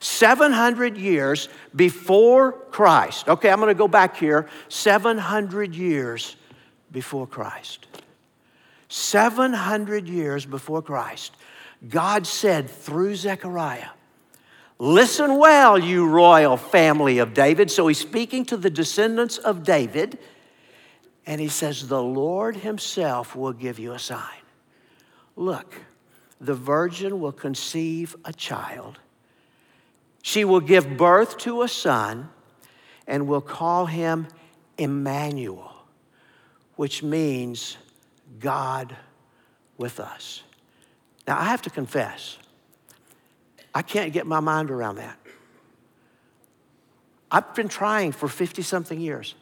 700 0.00 0.98
years 0.98 1.48
before 1.74 2.52
Christ. 2.52 3.28
Okay, 3.28 3.48
I'm 3.48 3.58
going 3.58 3.68
to 3.68 3.74
go 3.74 3.88
back 3.88 4.16
here. 4.16 4.48
700 4.68 5.74
years 5.74 6.36
before 6.92 7.26
Christ. 7.26 7.86
700 8.88 10.06
years 10.06 10.44
before 10.44 10.82
Christ, 10.82 11.34
God 11.88 12.26
said 12.26 12.68
through 12.68 13.16
Zechariah, 13.16 13.88
Listen 14.78 15.38
well, 15.38 15.78
you 15.78 16.06
royal 16.06 16.56
family 16.56 17.18
of 17.18 17.32
David. 17.32 17.70
So 17.70 17.86
he's 17.86 17.98
speaking 17.98 18.44
to 18.46 18.56
the 18.56 18.70
descendants 18.70 19.38
of 19.38 19.62
David, 19.62 20.18
and 21.26 21.40
he 21.40 21.48
says, 21.48 21.88
The 21.88 22.02
Lord 22.02 22.56
himself 22.56 23.34
will 23.34 23.52
give 23.52 23.78
you 23.78 23.92
a 23.92 23.98
sign. 23.98 24.42
Look, 25.36 25.74
the 26.44 26.54
virgin 26.54 27.20
will 27.20 27.32
conceive 27.32 28.16
a 28.24 28.32
child. 28.32 28.98
She 30.22 30.44
will 30.44 30.60
give 30.60 30.96
birth 30.96 31.38
to 31.38 31.62
a 31.62 31.68
son 31.68 32.28
and 33.06 33.26
will 33.26 33.40
call 33.40 33.86
him 33.86 34.28
Emmanuel, 34.78 35.72
which 36.76 37.02
means 37.02 37.76
God 38.40 38.96
with 39.76 40.00
us. 40.00 40.42
Now, 41.26 41.38
I 41.38 41.44
have 41.44 41.62
to 41.62 41.70
confess, 41.70 42.38
I 43.74 43.82
can't 43.82 44.12
get 44.12 44.26
my 44.26 44.40
mind 44.40 44.70
around 44.70 44.96
that. 44.96 45.18
I've 47.30 47.54
been 47.54 47.68
trying 47.68 48.12
for 48.12 48.28
50 48.28 48.62
something 48.62 49.00
years 49.00 49.34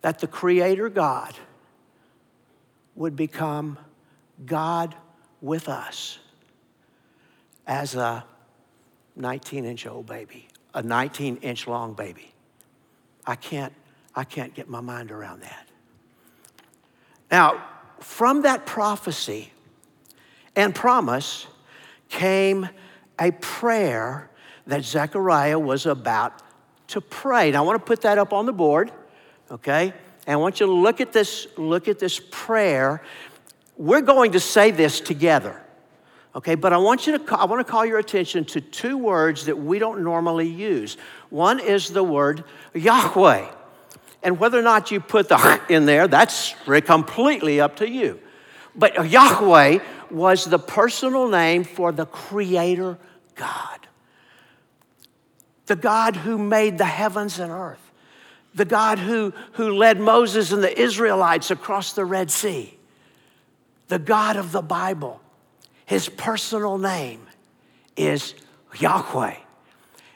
that 0.00 0.18
the 0.18 0.26
Creator 0.26 0.88
God 0.88 1.34
would 2.96 3.14
become 3.14 3.78
God 4.44 4.94
with 5.40 5.68
us 5.68 6.18
as 7.66 7.94
a 7.94 8.24
19 9.16 9.64
inch 9.64 9.86
old 9.86 10.06
baby, 10.06 10.48
a 10.74 10.82
19 10.82 11.36
inch 11.36 11.66
long 11.66 11.94
baby. 11.94 12.32
I 13.26 13.36
can't, 13.36 13.72
I 14.14 14.24
can't 14.24 14.54
get 14.54 14.68
my 14.68 14.80
mind 14.80 15.10
around 15.10 15.42
that. 15.42 15.68
Now, 17.30 17.64
from 18.00 18.42
that 18.42 18.66
prophecy 18.66 19.52
and 20.56 20.74
promise 20.74 21.46
came 22.08 22.68
a 23.18 23.30
prayer 23.30 24.30
that 24.66 24.84
Zechariah 24.84 25.58
was 25.58 25.86
about 25.86 26.42
to 26.88 27.00
pray. 27.00 27.50
Now, 27.52 27.62
I 27.62 27.66
want 27.66 27.78
to 27.78 27.84
put 27.84 28.02
that 28.02 28.18
up 28.18 28.32
on 28.32 28.46
the 28.46 28.52
board, 28.52 28.90
okay? 29.50 29.92
And 30.26 30.34
I 30.34 30.36
want 30.36 30.60
you 30.60 30.66
to 30.66 30.72
look 30.72 31.00
at 31.00 31.12
this, 31.12 31.46
look 31.56 31.88
at 31.88 31.98
this 31.98 32.20
prayer 32.30 33.02
we're 33.80 34.02
going 34.02 34.32
to 34.32 34.40
say 34.40 34.72
this 34.72 35.00
together. 35.00 35.58
Okay, 36.36 36.54
but 36.54 36.74
I 36.74 36.76
want 36.76 37.06
you 37.06 37.16
to 37.16 37.36
I 37.36 37.46
want 37.46 37.66
to 37.66 37.70
call 37.70 37.86
your 37.86 37.98
attention 37.98 38.44
to 38.46 38.60
two 38.60 38.98
words 38.98 39.46
that 39.46 39.56
we 39.56 39.78
don't 39.78 40.04
normally 40.04 40.48
use. 40.48 40.98
One 41.30 41.58
is 41.58 41.88
the 41.88 42.04
word 42.04 42.44
Yahweh. 42.74 43.50
And 44.22 44.38
whether 44.38 44.58
or 44.58 44.62
not 44.62 44.90
you 44.90 45.00
put 45.00 45.30
the 45.30 45.60
in 45.70 45.86
there, 45.86 46.06
that's 46.06 46.54
completely 46.84 47.58
up 47.58 47.76
to 47.76 47.88
you. 47.88 48.20
But 48.76 49.10
Yahweh 49.10 49.78
was 50.10 50.44
the 50.44 50.58
personal 50.58 51.28
name 51.28 51.64
for 51.64 51.90
the 51.90 52.04
creator 52.04 52.98
God. 53.34 53.88
The 55.66 55.76
God 55.76 56.16
who 56.16 56.36
made 56.36 56.76
the 56.76 56.84
heavens 56.84 57.38
and 57.38 57.50
earth. 57.50 57.80
The 58.54 58.66
God 58.66 58.98
who, 58.98 59.32
who 59.52 59.70
led 59.70 59.98
Moses 59.98 60.52
and 60.52 60.62
the 60.62 60.78
Israelites 60.78 61.50
across 61.50 61.94
the 61.94 62.04
Red 62.04 62.30
Sea 62.30 62.76
the 63.90 63.98
God 63.98 64.36
of 64.36 64.52
the 64.52 64.62
Bible, 64.62 65.20
his 65.84 66.08
personal 66.08 66.78
name 66.78 67.26
is 67.96 68.34
Yahweh. 68.78 69.34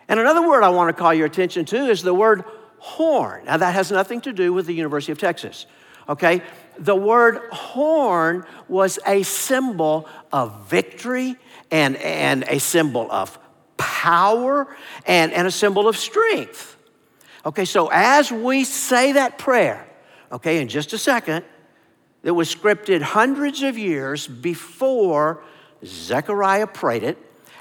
And 0.09 0.21
another 0.21 0.49
word 0.49 0.62
I 0.62 0.69
want 0.69 0.95
to 0.95 0.99
call 0.99 1.12
your 1.12 1.26
attention 1.26 1.64
to 1.66 1.76
is 1.88 2.02
the 2.02 2.14
word 2.14 2.45
horn. 2.78 3.45
Now, 3.47 3.57
that 3.57 3.75
has 3.75 3.90
nothing 3.90 4.21
to 4.23 4.33
do 4.33 4.52
with 4.52 4.66
the 4.66 4.75
University 4.75 5.11
of 5.11 5.19
Texas, 5.19 5.66
okay? 6.09 6.43
The 6.78 6.95
word 6.95 7.49
horn 7.50 8.47
was 8.69 9.00
a 9.07 9.25
symbol 9.25 10.09
of 10.33 10.66
victory 10.69 11.35
and, 11.71 11.97
and 11.97 12.45
a 12.45 12.61
symbol 12.61 13.11
of 13.11 13.37
power 13.76 14.69
and, 15.04 15.33
and 15.33 15.49
a 15.49 15.50
symbol 15.50 15.88
of 15.88 15.97
strength. 15.97 16.76
Okay, 17.45 17.64
so 17.64 17.88
as 17.93 18.31
we 18.31 18.62
say 18.62 19.12
that 19.12 19.37
prayer, 19.37 19.85
okay, 20.31 20.61
in 20.61 20.69
just 20.69 20.93
a 20.93 20.99
second, 20.99 21.45
that 22.25 22.35
was 22.35 22.52
scripted 22.52 23.02
hundreds 23.02 23.62
of 23.62 23.78
years 23.78 24.26
before 24.26 25.45
Zechariah 25.85 26.66
prayed 26.66 27.04
it. 27.04 27.19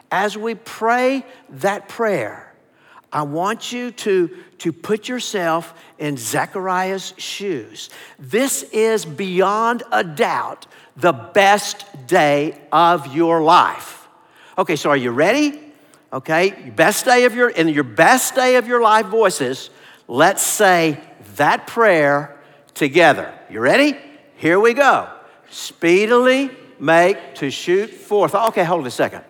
As 0.10 0.38
we 0.38 0.56
pray 0.56 1.26
that 1.50 1.90
prayer, 1.90 2.54
I 3.12 3.24
want 3.24 3.72
you 3.72 3.92
to, 3.92 4.30
to 4.60 4.72
put 4.72 5.08
yourself 5.08 5.74
in 6.00 6.18
Zechariah's 6.18 7.14
shoes. 7.18 7.90
This 8.18 8.64
is 8.72 9.06
beyond 9.06 9.84
a 9.92 10.04
doubt 10.04 10.66
the 10.96 11.12
best 11.12 11.86
day 12.08 12.60
of 12.72 13.14
your 13.14 13.42
life. 13.42 14.08
Okay, 14.58 14.78
so 14.78 14.90
are 14.90 14.98
you 14.98 15.12
ready? 15.12 15.60
Okay, 16.12 16.72
best 16.76 17.06
day 17.06 17.26
of 17.26 17.36
your 17.36 17.50
in 17.50 17.68
your 17.70 17.84
best 17.84 18.36
day 18.36 18.56
of 18.56 18.68
your 18.68 18.82
life 18.82 19.08
voices, 19.08 19.72
let's 20.08 20.44
say 20.44 21.00
that 21.38 21.66
prayer 21.66 22.38
together. 22.76 23.34
You 23.50 23.60
ready? 23.60 23.98
Here 24.44 24.60
we 24.60 24.74
go. 24.74 25.08
Speedily 25.52 26.52
make 26.78 27.36
to 27.36 27.50
shoot 27.50 27.90
forth. 27.90 28.36
Oh, 28.36 28.50
okay, 28.50 28.66
hold 28.66 28.86
a 28.86 28.92
second. 28.92 29.24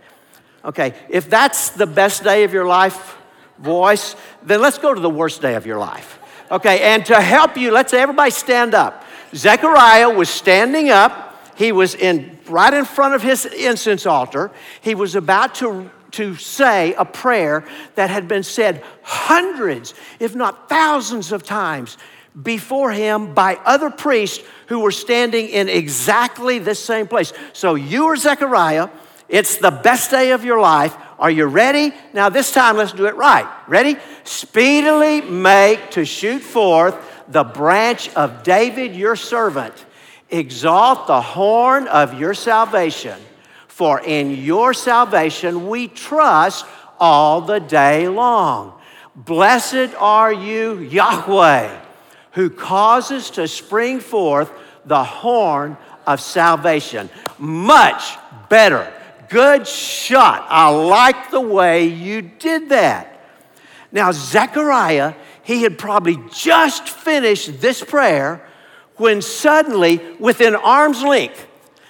Okay, 0.66 0.96
if 1.08 1.30
that's 1.30 1.70
the 1.70 1.86
best 1.86 2.24
day 2.24 2.46
of 2.46 2.52
your 2.52 2.66
life 2.66 3.16
voice, 3.60 4.16
then 4.42 4.60
let's 4.60 4.80
go 4.80 4.92
to 4.92 5.00
the 5.00 5.12
worst 5.12 5.40
day 5.40 5.54
of 5.54 5.68
your 5.68 5.78
life. 5.78 6.18
Okay, 6.50 6.82
and 6.82 7.06
to 7.06 7.22
help 7.22 7.58
you, 7.58 7.70
let's 7.70 7.94
everybody 7.94 8.32
stand 8.32 8.74
up. 8.74 9.06
Zechariah 9.36 10.10
was 10.10 10.30
standing 10.30 10.90
up. 10.90 11.40
He 11.58 11.72
was 11.72 11.94
in 11.94 12.40
right 12.48 12.74
in 12.74 12.84
front 12.84 13.14
of 13.14 13.22
his 13.22 13.46
incense 13.46 14.08
altar. 14.08 14.50
He 14.82 14.96
was 14.96 15.14
about 15.14 15.54
to 15.56 15.92
to 16.14 16.36
say 16.36 16.94
a 16.94 17.06
prayer 17.06 17.66
that 17.96 18.10
had 18.10 18.28
been 18.28 18.44
said 18.44 18.84
hundreds, 19.02 19.94
if 20.20 20.36
not 20.36 20.70
thousands 20.70 21.32
of 21.32 21.44
times 21.44 21.98
before 22.42 22.92
him 22.92 23.34
by 23.34 23.56
other 23.64 23.90
priests 23.90 24.44
who 24.68 24.80
were 24.80 24.92
standing 24.92 25.50
in 25.50 25.70
exactly 25.70 26.60
this 26.60 26.84
same 26.84 27.08
place. 27.08 27.34
So 27.54 27.76
you 27.76 28.06
are 28.08 28.16
Zechariah. 28.16 28.90
It's 29.30 29.58
the 29.58 29.72
best 29.72 30.12
day 30.12 30.32
of 30.32 30.44
your 30.44 30.60
life. 30.60 30.96
Are 31.20 31.32
you 31.32 31.46
ready? 31.46 31.94
Now, 32.14 32.30
this 32.30 32.52
time, 32.52 32.78
let's 32.78 32.92
do 32.92 33.06
it 33.06 33.16
right. 33.16 33.48
Ready? 33.68 33.98
Speedily 34.24 35.22
make 35.22 35.92
to 35.92 36.06
shoot 36.06 36.42
forth 36.42 36.96
the 37.28 37.44
branch 37.44 38.10
of 38.16 38.44
David, 38.44 38.96
your 38.96 39.16
servant. 39.16 39.74
Exalt 40.30 41.08
the 41.08 41.22
horn 41.22 41.88
of 41.88 42.20
your 42.20 42.34
salvation. 42.34 43.20
For 43.68 44.02
in 44.02 44.32
your 44.32 44.74
salvation 44.74 45.68
we 45.68 45.88
trust 45.88 46.66
all 47.00 47.42
the 47.42 47.60
day 47.60 48.08
long. 48.08 48.80
Blessed 49.16 49.96
are 49.98 50.34
you, 50.34 50.80
Yahweh 50.80 51.83
who 52.34 52.50
causes 52.50 53.30
to 53.32 53.48
spring 53.48 54.00
forth 54.00 54.52
the 54.86 55.04
horn 55.04 55.78
of 56.06 56.20
salvation. 56.20 57.10
Much 57.38 58.18
better. 58.50 58.92
Good 59.30 59.68
shot. 59.68 60.46
I 60.50 60.70
like 60.70 61.32
the 61.32 61.42
way 61.42 61.86
you 61.88 62.22
did 62.22 62.70
that. 62.70 63.10
Now, 63.92 64.12
Zechariah, 64.12 65.14
he 65.44 65.64
had 65.64 65.78
probably 65.78 66.18
just 66.32 66.90
finished 66.90 67.62
this 67.62 67.84
prayer 67.84 68.46
when 68.98 69.22
suddenly, 69.22 70.02
within 70.20 70.56
arm's 70.56 71.02
length, 71.04 71.48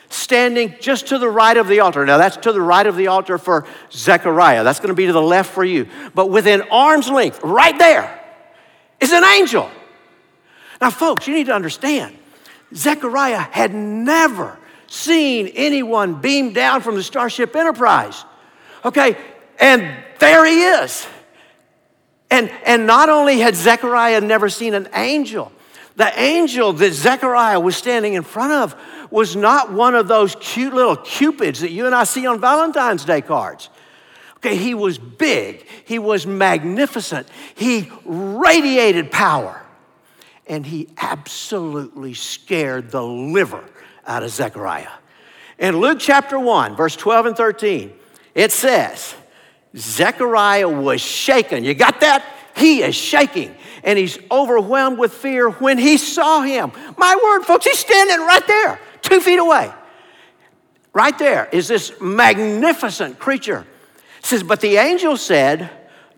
standing 0.09 0.75
just 0.79 1.07
to 1.07 1.17
the 1.17 1.27
right 1.27 1.57
of 1.57 1.67
the 1.67 1.79
altar. 1.79 2.05
Now, 2.05 2.17
that's 2.17 2.37
to 2.37 2.51
the 2.51 2.61
right 2.61 2.85
of 2.85 2.95
the 2.95 3.07
altar 3.07 3.37
for 3.37 3.65
Zechariah. 3.91 4.63
That's 4.63 4.79
going 4.79 4.89
to 4.89 4.95
be 4.95 5.07
to 5.07 5.13
the 5.13 5.21
left 5.21 5.53
for 5.53 5.63
you. 5.63 5.87
But 6.13 6.29
within 6.29 6.61
arm's 6.63 7.09
length, 7.09 7.41
right 7.43 7.77
there, 7.77 8.21
is 8.99 9.11
an 9.11 9.23
angel. 9.23 9.69
Now, 10.83 10.89
folks, 10.89 11.29
you 11.29 11.33
need 11.33 11.45
to 11.45 11.53
understand 11.53 12.13
Zechariah 12.75 13.39
had 13.39 13.73
never 13.73 14.59
seen 14.87 15.47
anyone 15.55 16.19
beam 16.19 16.51
down 16.51 16.81
from 16.81 16.95
the 16.95 17.03
Starship 17.03 17.55
Enterprise. 17.55 18.25
Okay, 18.83 19.15
and 19.61 19.95
there 20.19 20.45
he 20.45 20.61
is. 20.61 21.07
And, 22.29 22.51
and 22.65 22.85
not 22.85 23.07
only 23.07 23.39
had 23.39 23.55
Zechariah 23.55 24.19
never 24.19 24.49
seen 24.49 24.73
an 24.73 24.89
angel, 24.93 25.53
the 25.95 26.19
angel 26.19 26.73
that 26.73 26.91
Zechariah 26.91 27.61
was 27.61 27.77
standing 27.77 28.15
in 28.15 28.23
front 28.23 28.51
of 28.51 28.75
was 29.09 29.37
not 29.37 29.71
one 29.71 29.95
of 29.95 30.09
those 30.09 30.35
cute 30.41 30.73
little 30.73 30.97
cupids 30.97 31.61
that 31.61 31.71
you 31.71 31.85
and 31.85 31.95
I 31.95 32.03
see 32.03 32.27
on 32.27 32.41
Valentine's 32.41 33.05
Day 33.05 33.21
cards. 33.21 33.69
Okay, 34.35 34.57
he 34.57 34.73
was 34.73 34.97
big, 34.97 35.65
he 35.85 35.97
was 35.97 36.27
magnificent, 36.27 37.29
he 37.55 37.89
radiated 38.03 39.09
power 39.09 39.62
and 40.47 40.65
he 40.65 40.89
absolutely 40.97 42.13
scared 42.13 42.91
the 42.91 43.03
liver 43.03 43.63
out 44.05 44.23
of 44.23 44.29
Zechariah. 44.29 44.91
In 45.57 45.77
Luke 45.77 45.97
chapter 45.99 46.39
1, 46.39 46.75
verse 46.75 46.95
12 46.95 47.27
and 47.27 47.37
13, 47.37 47.93
it 48.35 48.51
says, 48.51 49.15
Zechariah 49.75 50.69
was 50.69 51.01
shaken. 51.01 51.63
You 51.63 51.73
got 51.73 52.01
that? 52.01 52.25
He 52.55 52.81
is 52.81 52.95
shaking 52.95 53.55
and 53.83 53.99
he's 53.99 54.17
overwhelmed 54.31 54.97
with 54.97 55.13
fear 55.13 55.49
when 55.49 55.77
he 55.77 55.97
saw 55.97 56.41
him. 56.41 56.71
My 56.97 57.15
word, 57.21 57.43
folks, 57.43 57.65
he's 57.65 57.79
standing 57.79 58.19
right 58.19 58.45
there, 58.47 58.79
two 59.01 59.19
feet 59.19 59.39
away. 59.39 59.71
Right 60.93 61.17
there 61.17 61.49
is 61.51 61.67
this 61.67 61.91
magnificent 61.99 63.19
creature. 63.19 63.65
It 64.19 64.25
says, 64.25 64.43
But 64.43 64.61
the 64.61 64.77
angel 64.77 65.17
said, 65.17 65.69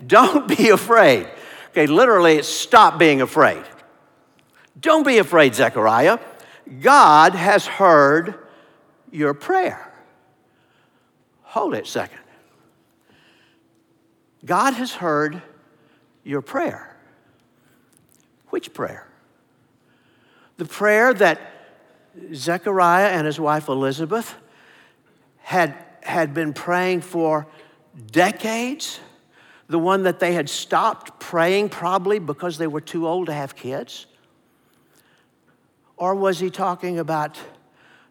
Don't 0.06 0.48
be 0.48 0.70
afraid. 0.70 1.28
Okay, 1.70 1.88
literally, 1.88 2.36
it's 2.36 2.48
stop 2.48 3.00
being 3.00 3.22
afraid. 3.22 3.64
Don't 4.86 5.04
be 5.04 5.18
afraid, 5.18 5.56
Zechariah. 5.56 6.20
God 6.80 7.34
has 7.34 7.66
heard 7.66 8.36
your 9.12 9.34
prayer. 9.34 9.92
Hold 11.42 11.74
it 11.74 11.86
a 11.86 11.90
second. 11.90 12.20
God 14.46 14.76
has 14.76 14.94
heard 14.94 15.42
your 16.24 16.44
prayer. 16.44 16.96
Which 18.50 18.76
prayer? 18.76 19.08
The 20.58 20.66
prayer 20.66 21.16
that 21.16 21.42
Zechariah 22.36 23.08
and 23.08 23.26
his 23.26 23.40
wife 23.40 23.70
Elizabeth 23.70 24.36
had, 25.40 25.76
had 26.04 26.36
been 26.36 26.54
praying 26.54 27.02
for 27.02 27.48
decades. 28.12 29.00
The 29.68 29.80
one 29.80 30.04
that 30.04 30.20
they 30.20 30.36
had 30.36 30.48
stopped 30.48 31.20
praying 31.20 31.70
probably 31.70 32.20
because 32.20 32.60
they 32.60 32.68
were 32.68 32.82
too 32.82 33.08
old 33.08 33.26
to 33.26 33.34
have 33.34 33.56
kids. 33.56 34.06
Or 35.98 36.16
was 36.16 36.40
he 36.40 36.50
talking 36.50 37.00
about 37.00 37.38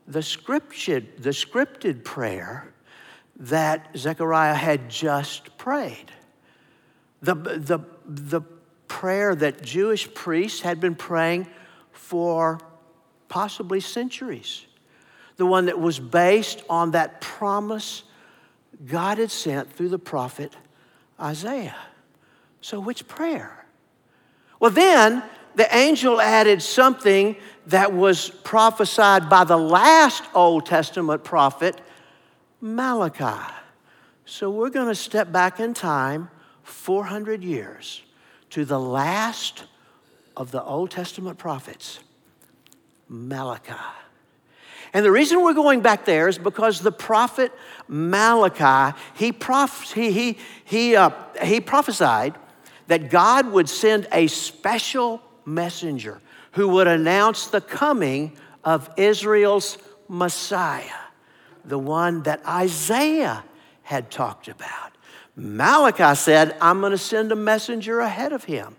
the 0.07 0.21
scripted, 0.21 1.23
the 1.23 1.31
scripted 1.31 2.05
prayer 2.05 2.73
that 3.37 3.91
Zechariah 3.97 4.55
had 4.55 4.89
just 4.89 5.57
prayed? 5.59 6.13
The, 7.23 7.35
the, 7.35 7.81
the 8.07 8.43
prayer 8.89 9.35
that 9.35 9.63
Jewish 9.63 10.13
priests 10.15 10.61
had 10.61 10.81
been 10.81 10.95
praying 10.95 11.49
for 11.93 12.61
possibly 13.29 13.81
centuries. 13.81 14.67
The 15.37 15.47
one 15.47 15.67
that 15.67 15.81
was 15.81 15.99
based 15.99 16.63
on 16.71 16.93
that 16.93 17.21
promise 17.21 18.05
God 18.87 19.19
had 19.19 19.31
sent 19.31 19.73
through 19.73 19.89
the 19.89 19.99
prophet 19.99 20.55
Isaiah. 21.21 21.77
So, 22.61 22.81
which 22.81 23.07
prayer? 23.07 23.67
Well, 24.61 24.71
then 24.71 25.23
the 25.55 25.75
angel 25.75 26.21
added 26.21 26.63
something 26.63 27.37
that 27.67 27.93
was 27.93 28.31
prophesied 28.31 29.29
by 29.29 29.45
the 29.45 29.57
last 29.57 30.25
Old 30.35 30.67
Testament 30.67 31.25
prophet, 31.25 31.81
Malachi. 32.61 33.53
So 34.27 34.51
we're 34.51 34.71
going 34.71 34.89
to 34.89 34.95
step 34.95 35.31
back 35.31 35.61
in 35.61 35.75
time 35.75 36.31
400 36.63 37.43
years 37.43 38.03
to 38.51 38.65
the 38.65 38.81
last 38.81 39.65
of 40.37 40.51
the 40.51 40.63
Old 40.63 40.91
Testament 40.91 41.39
prophets, 41.39 42.01
Malachi. 43.09 43.75
And 44.93 45.05
the 45.05 45.11
reason 45.11 45.43
we're 45.43 45.55
going 45.55 45.81
back 45.81 46.05
there 46.05 46.29
is 46.29 46.39
because 46.39 46.81
the 46.81 46.93
prophet 46.93 47.53
Malachi, 47.89 48.97
he, 49.15 49.33
prof- 49.33 49.93
he, 49.93 50.13
he, 50.13 50.39
he, 50.65 50.97
uh, 50.97 51.11
he 51.43 51.61
prophesied 51.61 52.35
that 52.87 53.11
God 53.11 53.51
would 53.51 53.69
send 53.69 54.07
a 54.13 54.27
special 54.29 55.21
messenger 55.47 56.21
who 56.53 56.69
would 56.69 56.87
announce 56.87 57.47
the 57.47 57.61
coming 57.61 58.37
of 58.63 58.91
Israel's 58.97 59.79
Messiah, 60.09 60.85
the 61.65 61.79
one 61.79 62.23
that 62.23 62.45
Isaiah 62.47 63.45
had 63.83 64.11
talked 64.11 64.49
about. 64.49 64.93
Malachi 65.37 66.15
said, 66.15 66.57
I'm 66.61 66.81
going 66.81 66.93
to 66.93 66.99
send 66.99 67.33
a 67.33 67.37
messenger 67.37 68.01
ahead 68.01 68.33
of 68.33 68.45
him. 68.45 68.77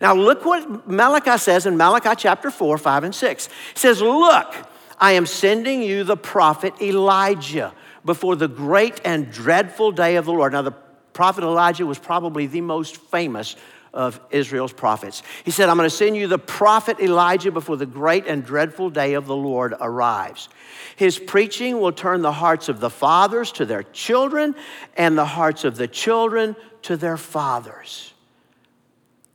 Now, 0.00 0.14
look 0.14 0.44
what 0.44 0.88
Malachi 0.88 1.38
says 1.38 1.66
in 1.66 1.76
Malachi 1.76 2.14
chapter 2.16 2.50
4, 2.50 2.78
5, 2.78 3.04
and 3.04 3.14
6. 3.14 3.46
He 3.46 3.52
says, 3.78 4.00
Look, 4.00 4.54
I 4.98 5.12
am 5.12 5.26
sending 5.26 5.82
you 5.82 6.04
the 6.04 6.16
prophet 6.16 6.74
Elijah 6.80 7.72
before 8.04 8.36
the 8.36 8.48
great 8.48 9.00
and 9.04 9.30
dreadful 9.30 9.92
day 9.92 10.16
of 10.16 10.24
the 10.24 10.32
Lord. 10.32 10.52
Now, 10.52 10.62
the 10.62 10.74
prophet 11.12 11.44
Elijah 11.44 11.86
was 11.86 11.98
probably 11.98 12.46
the 12.46 12.60
most 12.60 12.96
famous 12.96 13.56
of 13.94 14.20
Israel's 14.30 14.72
prophets. 14.72 15.22
He 15.44 15.50
said, 15.50 15.68
I'm 15.68 15.76
going 15.76 15.88
to 15.88 15.96
send 15.96 16.16
you 16.16 16.26
the 16.26 16.38
prophet 16.38 17.00
Elijah 17.00 17.50
before 17.50 17.76
the 17.76 17.86
great 17.86 18.26
and 18.26 18.44
dreadful 18.44 18.90
day 18.90 19.14
of 19.14 19.26
the 19.26 19.36
Lord 19.36 19.72
arrives. 19.80 20.48
His 20.96 21.18
preaching 21.18 21.80
will 21.80 21.92
turn 21.92 22.20
the 22.20 22.32
hearts 22.32 22.68
of 22.68 22.80
the 22.80 22.90
fathers 22.90 23.52
to 23.52 23.64
their 23.64 23.84
children 23.84 24.54
and 24.96 25.16
the 25.16 25.24
hearts 25.24 25.64
of 25.64 25.76
the 25.76 25.88
children 25.88 26.56
to 26.82 26.96
their 26.96 27.16
fathers. 27.16 28.12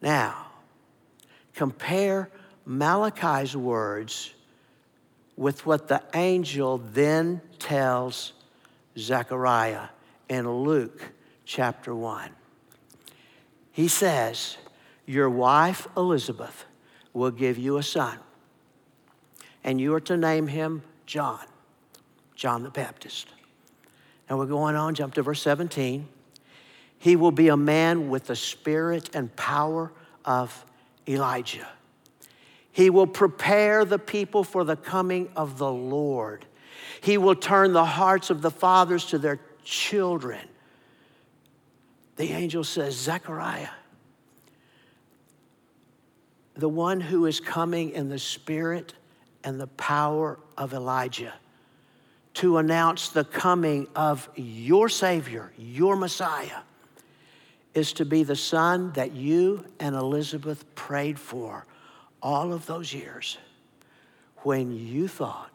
Now, 0.01 0.47
compare 1.53 2.29
Malachi's 2.65 3.55
words 3.55 4.33
with 5.35 5.65
what 5.65 5.87
the 5.87 6.03
angel 6.13 6.79
then 6.91 7.41
tells 7.59 8.33
Zechariah 8.97 9.87
in 10.27 10.49
Luke 10.49 11.01
chapter 11.45 11.95
1. 11.95 12.29
He 13.71 13.87
says, 13.87 14.57
Your 15.05 15.29
wife 15.29 15.87
Elizabeth 15.95 16.65
will 17.13 17.31
give 17.31 17.57
you 17.57 17.77
a 17.77 17.83
son, 17.83 18.17
and 19.63 19.79
you 19.79 19.93
are 19.93 20.01
to 20.01 20.17
name 20.17 20.47
him 20.47 20.83
John, 21.05 21.45
John 22.35 22.63
the 22.63 22.69
Baptist. 22.69 23.29
Now 24.29 24.37
we're 24.37 24.45
going 24.45 24.75
on, 24.75 24.95
jump 24.95 25.15
to 25.15 25.23
verse 25.23 25.41
17. 25.41 26.07
He 26.99 27.15
will 27.15 27.31
be 27.31 27.47
a 27.47 27.57
man 27.57 28.09
with 28.09 28.27
the 28.27 28.35
spirit 28.35 29.15
and 29.15 29.33
power 29.35 29.91
of 30.25 30.65
Elijah. 31.07 31.67
He 32.71 32.89
will 32.89 33.07
prepare 33.07 33.85
the 33.85 33.97
people 33.97 34.43
for 34.43 34.63
the 34.63 34.75
coming 34.75 35.29
of 35.35 35.57
the 35.57 35.71
Lord. 35.71 36.45
He 37.01 37.17
will 37.17 37.35
turn 37.35 37.73
the 37.73 37.85
hearts 37.85 38.29
of 38.29 38.41
the 38.41 38.51
fathers 38.51 39.05
to 39.05 39.17
their 39.17 39.39
children. 39.63 40.47
The 42.19 42.33
angel 42.33 42.65
says, 42.65 42.97
Zechariah, 42.97 43.69
the 46.53 46.67
one 46.67 46.99
who 46.99 47.25
is 47.27 47.39
coming 47.39 47.91
in 47.91 48.09
the 48.09 48.19
spirit 48.19 48.93
and 49.45 49.57
the 49.57 49.67
power 49.67 50.37
of 50.57 50.73
Elijah 50.73 51.33
to 52.33 52.57
announce 52.57 53.07
the 53.07 53.23
coming 53.23 53.87
of 53.95 54.27
your 54.35 54.89
Savior, 54.89 55.53
your 55.57 55.95
Messiah, 55.95 56.59
is 57.73 57.93
to 57.93 58.03
be 58.03 58.23
the 58.23 58.35
son 58.35 58.91
that 58.95 59.13
you 59.13 59.63
and 59.79 59.95
Elizabeth 59.95 60.65
prayed 60.75 61.17
for 61.17 61.65
all 62.21 62.51
of 62.51 62.65
those 62.65 62.93
years 62.93 63.37
when 64.39 64.73
you 64.77 65.07
thought 65.07 65.51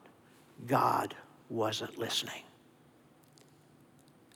God 0.66 1.14
wasn't 1.50 1.98
listening. 1.98 2.43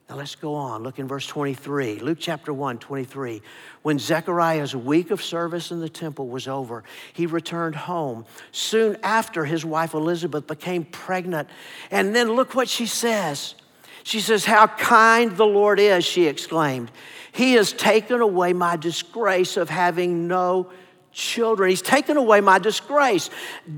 Now 0.09 0.17
let's 0.17 0.37
go 0.37 0.55
on. 0.55 0.83
Look 0.83 0.99
in 0.99 1.07
verse 1.07 1.27
23, 1.27 1.99
Luke 1.99 2.17
chapter 2.19 2.51
1, 2.51 2.79
23. 2.79 3.43
When 3.83 3.99
Zechariah's 3.99 4.75
week 4.75 5.11
of 5.11 5.23
service 5.23 5.71
in 5.71 5.81
the 5.81 5.89
temple 5.91 6.29
was 6.29 6.49
over, 6.49 6.83
he 7.13 7.27
returned 7.27 7.75
home. 7.75 8.25
Soon 8.51 8.97
after, 9.03 9.45
his 9.45 9.67
wife 9.67 9.93
Elizabeth 9.93 10.47
became 10.47 10.87
pregnant. 10.87 11.51
And 11.91 12.17
then 12.17 12.33
look 12.33 12.55
what 12.55 12.71
she 12.71 12.87
says. 12.87 13.55
She 14.03 14.21
says, 14.21 14.47
How 14.47 14.67
kind 14.67 15.37
the 15.37 15.45
Lord 15.47 15.79
is, 15.79 16.07
she 16.07 16.27
exclaimed. 16.27 16.91
He 17.33 17.53
has 17.55 17.75
taken 17.75 18.23
away 18.23 18.55
my 18.55 18.77
disgrace 18.77 19.59
of 19.59 19.69
having 19.69 20.27
no 20.27 20.71
children. 21.13 21.69
He's 21.69 21.83
taken 21.83 22.17
away 22.17 22.41
my 22.41 22.59
disgrace. 22.59 23.29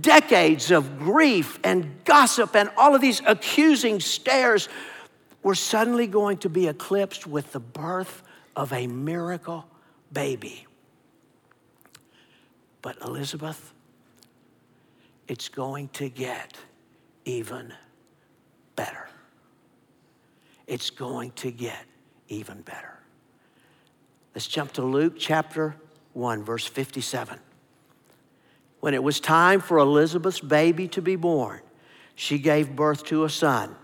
Decades 0.01 0.71
of 0.71 1.01
grief 1.01 1.59
and 1.65 2.05
gossip 2.05 2.55
and 2.55 2.71
all 2.77 2.95
of 2.95 3.01
these 3.01 3.21
accusing 3.27 3.99
stares 3.99 4.69
were 5.43 5.55
suddenly 5.55 6.07
going 6.07 6.39
to 6.39 6.49
be 6.49 6.69
eclipsed 6.69 7.27
with 7.27 7.53
the 7.53 7.61
birth 7.61 8.23
of 8.55 8.73
a 8.73 8.87
miracle 8.87 9.67
baby. 10.13 10.67
But 12.83 12.97
Elizabeth, 13.03 13.73
it's 15.29 15.49
going 15.49 15.89
to 15.89 16.09
get 16.09 16.57
even 17.25 17.73
better. 18.77 19.09
It's 20.67 20.91
going 20.91 21.33
to 21.33 21.51
get 21.51 21.85
even 22.29 22.63
better. 22.63 22.99
Let's 24.35 24.47
jump 24.47 24.73
to 24.73 24.83
Luke 24.83 25.15
chapter 25.19 25.75
1, 26.13 26.45
verse 26.45 26.67
57. 26.67 27.39
When 28.81 28.95
it 28.95 29.03
was 29.03 29.21
time 29.21 29.61
for 29.61 29.79
Elizabeth's 29.79 30.41
baby 30.41 30.89
to 30.89 31.03
be 31.03 31.17
born, 31.17 31.61
she 32.15 32.39
gave 32.39 32.75
birth 32.75 33.05
to 33.07 33.25
a 33.25 33.31
son. 33.31 33.75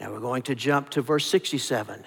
Now 0.00 0.12
we're 0.12 0.20
going 0.20 0.42
to 0.42 0.54
jump 0.54 0.90
to 0.90 1.02
verse 1.02 1.26
67. 1.26 2.04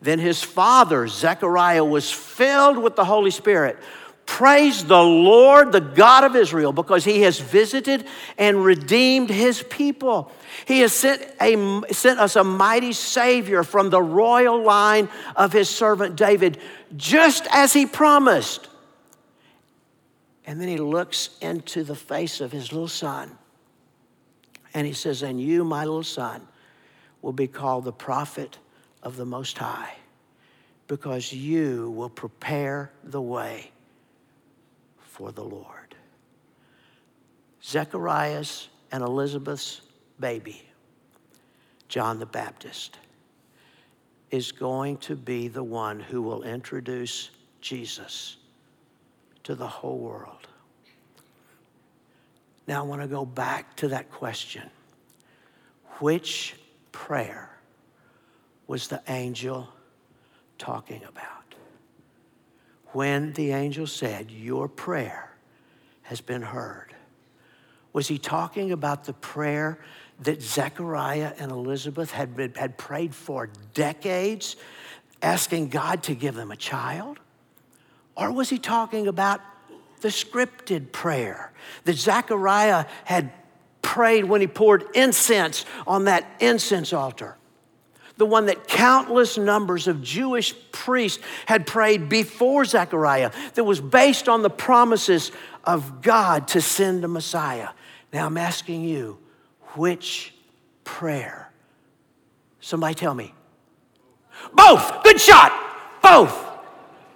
Then 0.00 0.18
his 0.18 0.42
father, 0.42 1.08
Zechariah, 1.08 1.84
was 1.84 2.10
filled 2.10 2.78
with 2.78 2.96
the 2.96 3.04
Holy 3.04 3.30
Spirit. 3.30 3.78
Praise 4.26 4.84
the 4.84 5.02
Lord, 5.02 5.72
the 5.72 5.80
God 5.80 6.22
of 6.22 6.36
Israel, 6.36 6.72
because 6.72 7.04
he 7.04 7.22
has 7.22 7.40
visited 7.40 8.06
and 8.36 8.62
redeemed 8.62 9.30
his 9.30 9.62
people. 9.62 10.30
He 10.66 10.80
has 10.80 10.92
sent, 10.92 11.26
a, 11.40 11.82
sent 11.92 12.20
us 12.20 12.36
a 12.36 12.44
mighty 12.44 12.92
Savior 12.92 13.62
from 13.62 13.88
the 13.88 14.02
royal 14.02 14.62
line 14.62 15.08
of 15.34 15.52
his 15.52 15.70
servant 15.70 16.14
David, 16.14 16.58
just 16.96 17.46
as 17.50 17.72
he 17.72 17.86
promised. 17.86 18.68
And 20.46 20.60
then 20.60 20.68
he 20.68 20.78
looks 20.78 21.30
into 21.40 21.82
the 21.82 21.96
face 21.96 22.40
of 22.40 22.52
his 22.52 22.70
little 22.70 22.88
son 22.88 23.36
and 24.74 24.86
he 24.86 24.92
says, 24.92 25.22
And 25.22 25.40
you, 25.40 25.64
my 25.64 25.84
little 25.84 26.02
son, 26.02 26.46
will 27.22 27.32
be 27.32 27.46
called 27.46 27.84
the 27.84 27.92
prophet 27.92 28.58
of 29.02 29.16
the 29.16 29.24
Most 29.24 29.58
High 29.58 29.94
because 30.86 31.32
you 31.32 31.90
will 31.90 32.08
prepare 32.08 32.90
the 33.04 33.20
way 33.20 33.70
for 34.98 35.32
the 35.32 35.44
Lord. 35.44 35.94
Zechariah's 37.62 38.68
and 38.90 39.02
Elizabeth's 39.02 39.82
baby, 40.18 40.62
John 41.88 42.18
the 42.18 42.26
Baptist, 42.26 42.98
is 44.30 44.52
going 44.52 44.96
to 44.98 45.16
be 45.16 45.48
the 45.48 45.62
one 45.62 46.00
who 46.00 46.22
will 46.22 46.42
introduce 46.42 47.30
Jesus 47.60 48.36
to 49.44 49.54
the 49.54 49.66
whole 49.66 49.98
world. 49.98 50.46
Now 52.66 52.84
I 52.84 52.86
want 52.86 53.02
to 53.02 53.08
go 53.08 53.24
back 53.24 53.76
to 53.76 53.88
that 53.88 54.10
question. 54.10 54.68
Which 56.00 56.54
prayer 56.92 57.50
was 58.66 58.88
the 58.88 59.02
angel 59.08 59.68
talking 60.58 61.02
about? 61.04 61.54
When 62.92 63.32
the 63.32 63.52
angel 63.52 63.86
said, 63.86 64.30
Your 64.30 64.68
prayer 64.68 65.36
has 66.02 66.20
been 66.20 66.42
heard, 66.42 66.94
was 67.92 68.08
he 68.08 68.18
talking 68.18 68.72
about 68.72 69.04
the 69.04 69.12
prayer 69.14 69.78
that 70.20 70.42
Zechariah 70.42 71.32
and 71.38 71.50
Elizabeth 71.50 72.10
had, 72.10 72.36
been, 72.36 72.54
had 72.54 72.76
prayed 72.76 73.14
for 73.14 73.50
decades, 73.74 74.56
asking 75.22 75.68
God 75.68 76.02
to 76.04 76.14
give 76.14 76.34
them 76.34 76.50
a 76.50 76.56
child? 76.56 77.18
Or 78.16 78.32
was 78.32 78.50
he 78.50 78.58
talking 78.58 79.06
about 79.06 79.40
the 80.00 80.08
scripted 80.08 80.92
prayer 80.92 81.52
that 81.84 81.94
Zechariah 81.94 82.86
had 83.04 83.32
prayed 83.88 84.26
when 84.26 84.42
he 84.42 84.46
poured 84.46 84.84
incense 84.94 85.64
on 85.86 86.04
that 86.04 86.26
incense 86.40 86.92
altar? 86.92 87.38
The 88.18 88.26
one 88.26 88.46
that 88.46 88.68
countless 88.68 89.38
numbers 89.38 89.88
of 89.88 90.02
Jewish 90.02 90.54
priests 90.72 91.22
had 91.46 91.66
prayed 91.66 92.10
before 92.10 92.66
Zechariah, 92.66 93.30
that 93.54 93.64
was 93.64 93.80
based 93.80 94.28
on 94.28 94.42
the 94.42 94.50
promises 94.50 95.32
of 95.64 96.02
God 96.02 96.48
to 96.48 96.60
send 96.60 97.02
a 97.02 97.08
Messiah. 97.08 97.70
Now 98.12 98.26
I'm 98.26 98.36
asking 98.36 98.84
you, 98.84 99.18
which 99.74 100.34
prayer? 100.84 101.50
Somebody 102.60 102.94
tell 102.94 103.14
me. 103.14 103.32
Both. 104.52 105.02
Good 105.02 105.18
shot. 105.18 105.50
Both. 106.02 106.46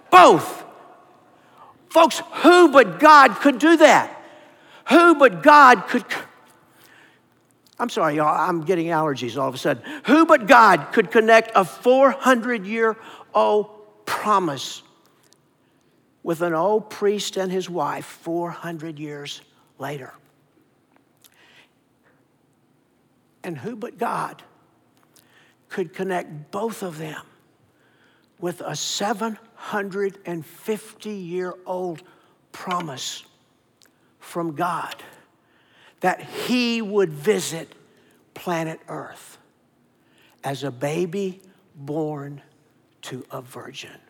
Both. 0.09 0.63
Folks, 1.89 2.23
who 2.41 2.69
but 2.69 2.99
God 2.99 3.35
could 3.35 3.59
do 3.59 3.77
that? 3.77 4.19
Who 4.89 5.13
but 5.13 5.43
God 5.43 5.87
could. 5.87 6.03
I'm 7.83 7.89
sorry, 7.89 8.15
y'all, 8.15 8.33
I'm 8.33 8.63
getting 8.63 8.87
allergies 8.87 9.37
all 9.37 9.49
of 9.49 9.55
a 9.55 9.57
sudden. 9.57 9.83
Who 10.05 10.25
but 10.25 10.47
God 10.47 10.93
could 10.93 11.11
connect 11.11 11.51
a 11.53 11.65
400 11.65 12.65
year 12.65 12.95
old 13.33 14.05
promise 14.05 14.83
with 16.23 16.41
an 16.41 16.53
old 16.53 16.89
priest 16.89 17.35
and 17.35 17.51
his 17.51 17.69
wife 17.69 18.05
400 18.05 18.99
years 18.99 19.41
later? 19.79 20.13
And 23.43 23.57
who 23.57 23.75
but 23.75 23.97
God 23.97 24.41
could 25.67 25.93
connect 25.93 26.51
both 26.51 26.83
of 26.83 26.97
them 26.97 27.21
with 28.39 28.61
a 28.61 28.77
750 28.77 31.09
year 31.09 31.53
old 31.65 32.01
promise 32.53 33.25
from 34.21 34.55
God 34.55 34.95
that 36.03 36.21
He 36.21 36.81
would 36.81 37.13
visit 37.13 37.71
planet 38.33 38.81
Earth 38.89 39.37
as 40.43 40.65
a 40.65 40.71
baby 40.71 41.39
born 41.75 42.41
to 43.03 43.25
a 43.31 43.41
virgin. 43.41 44.01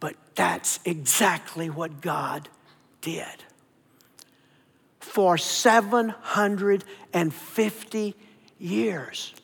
But 0.00 0.16
that's 0.34 0.80
exactly 0.86 1.68
what 1.68 2.00
God 2.00 2.48
did. 3.02 3.44
For 5.00 5.36
750 5.36 8.14
years, 8.58 9.34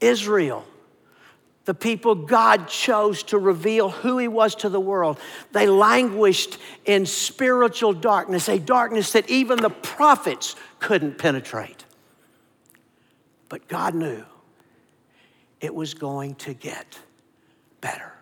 Israel, 0.00 0.64
the 1.70 1.74
people 1.74 2.16
God 2.16 2.66
chose 2.66 3.22
to 3.22 3.38
reveal 3.38 3.90
who 3.90 4.18
He 4.18 4.26
was 4.26 4.56
to 4.56 4.68
the 4.68 4.80
world, 4.80 5.20
they 5.52 5.68
languished 5.68 6.58
in 6.84 7.06
spiritual 7.06 7.92
darkness, 7.92 8.48
a 8.48 8.58
darkness 8.58 9.12
that 9.12 9.30
even 9.30 9.62
the 9.62 9.70
prophets 9.70 10.56
couldn't 10.80 11.16
penetrate. 11.16 11.84
But 13.48 13.68
God 13.68 13.94
knew 13.94 14.24
it 15.60 15.72
was 15.72 15.94
going 15.94 16.34
to 16.34 16.54
get 16.54 16.98
better. 17.80 18.14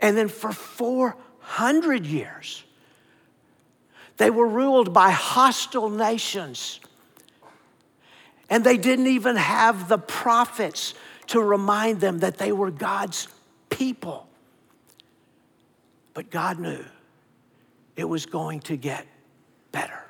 And 0.00 0.16
then 0.16 0.28
for 0.28 0.52
400 0.52 2.06
years, 2.06 2.64
they 4.16 4.30
were 4.30 4.48
ruled 4.48 4.94
by 4.94 5.10
hostile 5.10 5.90
nations. 5.90 6.80
And 8.48 8.64
they 8.64 8.78
didn't 8.78 9.08
even 9.08 9.36
have 9.36 9.90
the 9.90 9.98
prophets 9.98 10.94
to 11.30 11.40
remind 11.40 12.00
them 12.00 12.18
that 12.18 12.38
they 12.38 12.50
were 12.50 12.72
God's 12.72 13.28
people. 13.68 14.26
But 16.12 16.28
God 16.28 16.58
knew 16.58 16.84
it 17.94 18.04
was 18.04 18.26
going 18.26 18.60
to 18.60 18.76
get 18.76 19.06
better. 19.70 20.02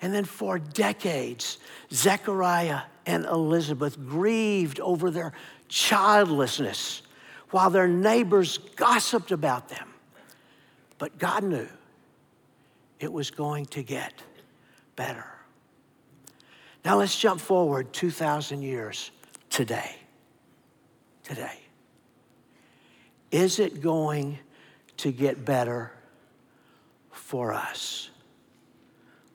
And 0.00 0.14
then 0.14 0.24
for 0.24 0.58
decades, 0.58 1.58
Zechariah 1.92 2.80
and 3.04 3.26
Elizabeth 3.26 3.98
grieved 3.98 4.80
over 4.80 5.10
their 5.10 5.34
childlessness 5.68 7.02
while 7.50 7.68
their 7.68 7.88
neighbors 7.88 8.56
gossiped 8.76 9.30
about 9.30 9.68
them. 9.68 9.88
But 10.96 11.18
God 11.18 11.44
knew 11.44 11.68
it 12.98 13.12
was 13.12 13.30
going 13.30 13.66
to 13.66 13.82
get 13.82 14.22
better. 14.96 15.35
Now 16.86 16.98
let's 16.98 17.18
jump 17.18 17.40
forward 17.40 17.92
2,000 17.92 18.62
years 18.62 19.10
today. 19.50 19.96
Today. 21.24 21.58
Is 23.32 23.58
it 23.58 23.80
going 23.80 24.38
to 24.98 25.10
get 25.10 25.44
better 25.44 25.90
for 27.10 27.52
us? 27.52 28.10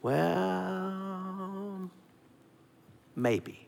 Well, 0.02 1.92
maybe. 3.18 3.68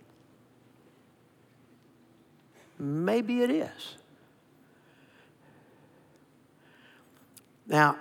Maybe 2.79 3.41
it 3.41 3.51
is. 3.51 3.97
Now, 7.67 7.97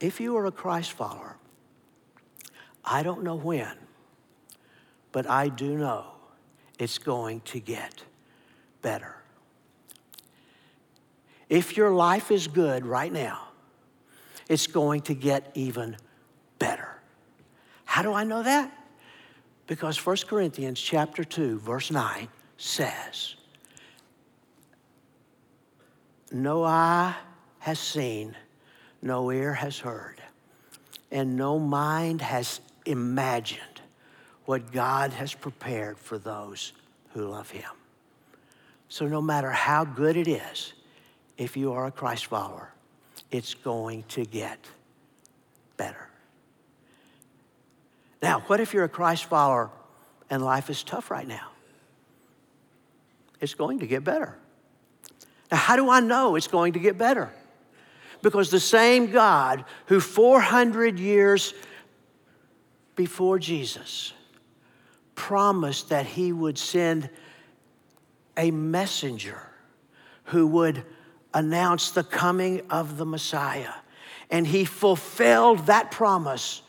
if 0.00 0.20
you 0.20 0.36
are 0.36 0.44
a 0.44 0.52
Christ 0.52 0.92
follower, 0.92 1.38
I 2.84 3.02
don't 3.02 3.22
know 3.22 3.36
when, 3.36 3.74
but 5.14 5.30
I 5.30 5.46
do 5.48 5.76
know 5.76 6.06
it's 6.76 6.98
going 6.98 7.40
to 7.42 7.60
get 7.60 8.02
better. 8.82 9.14
If 11.48 11.76
your 11.76 11.90
life 11.90 12.32
is 12.32 12.48
good 12.48 12.84
right 12.84 13.12
now, 13.12 13.46
it's 14.48 14.66
going 14.66 15.02
to 15.02 15.14
get 15.14 15.52
even 15.54 15.96
better. 16.58 16.98
How 17.84 18.02
do 18.02 18.12
I 18.12 18.24
know 18.24 18.42
that? 18.42 18.76
Because 19.68 20.04
1 20.04 20.16
Corinthians 20.26 20.80
chapter 20.80 21.22
2 21.22 21.60
verse 21.60 21.92
9 21.92 22.26
says, 22.56 23.36
"No 26.32 26.64
eye 26.64 27.14
has 27.60 27.78
seen, 27.78 28.34
no 29.00 29.30
ear 29.30 29.54
has 29.54 29.78
heard, 29.78 30.20
and 31.12 31.36
no 31.36 31.60
mind 31.60 32.20
has 32.20 32.60
imagined 32.84 33.73
what 34.44 34.72
God 34.72 35.12
has 35.12 35.34
prepared 35.34 35.98
for 35.98 36.18
those 36.18 36.72
who 37.12 37.26
love 37.26 37.50
him." 37.50 37.70
So 38.88 39.06
no 39.06 39.22
matter 39.22 39.50
how 39.50 39.84
good 39.84 40.16
it 40.16 40.28
is, 40.28 40.72
if 41.36 41.56
you 41.56 41.72
are 41.72 41.86
a 41.86 41.90
Christ 41.90 42.26
follower, 42.26 42.72
it's 43.30 43.54
going 43.54 44.04
to 44.04 44.24
get 44.24 44.58
better. 45.76 46.08
Now, 48.22 48.40
what 48.46 48.60
if 48.60 48.72
you're 48.72 48.84
a 48.84 48.88
Christ 48.88 49.24
follower 49.24 49.70
and 50.30 50.44
life 50.44 50.70
is 50.70 50.82
tough 50.82 51.10
right 51.10 51.26
now? 51.26 51.50
It's 53.40 53.54
going 53.54 53.80
to 53.80 53.86
get 53.86 54.04
better. 54.04 54.38
Now, 55.50 55.58
how 55.58 55.76
do 55.76 55.90
I 55.90 56.00
know 56.00 56.36
it's 56.36 56.46
going 56.46 56.72
to 56.74 56.78
get 56.78 56.96
better? 56.96 57.30
Because 58.22 58.50
the 58.50 58.60
same 58.60 59.10
God 59.10 59.64
who 59.86 60.00
400 60.00 60.98
years 60.98 61.52
before 62.96 63.38
Jesus 63.38 64.12
promised 65.14 65.88
that 65.90 66.06
he 66.06 66.32
would 66.32 66.58
send 66.58 67.08
a 68.36 68.50
messenger 68.50 69.40
who 70.24 70.46
would 70.46 70.84
announce 71.32 71.90
the 71.90 72.04
coming 72.04 72.62
of 72.70 72.96
the 72.96 73.06
Messiah. 73.06 73.72
And 74.30 74.46
he 74.46 74.64
fulfilled 74.64 75.66
that 75.66 75.90
promise 75.90 76.62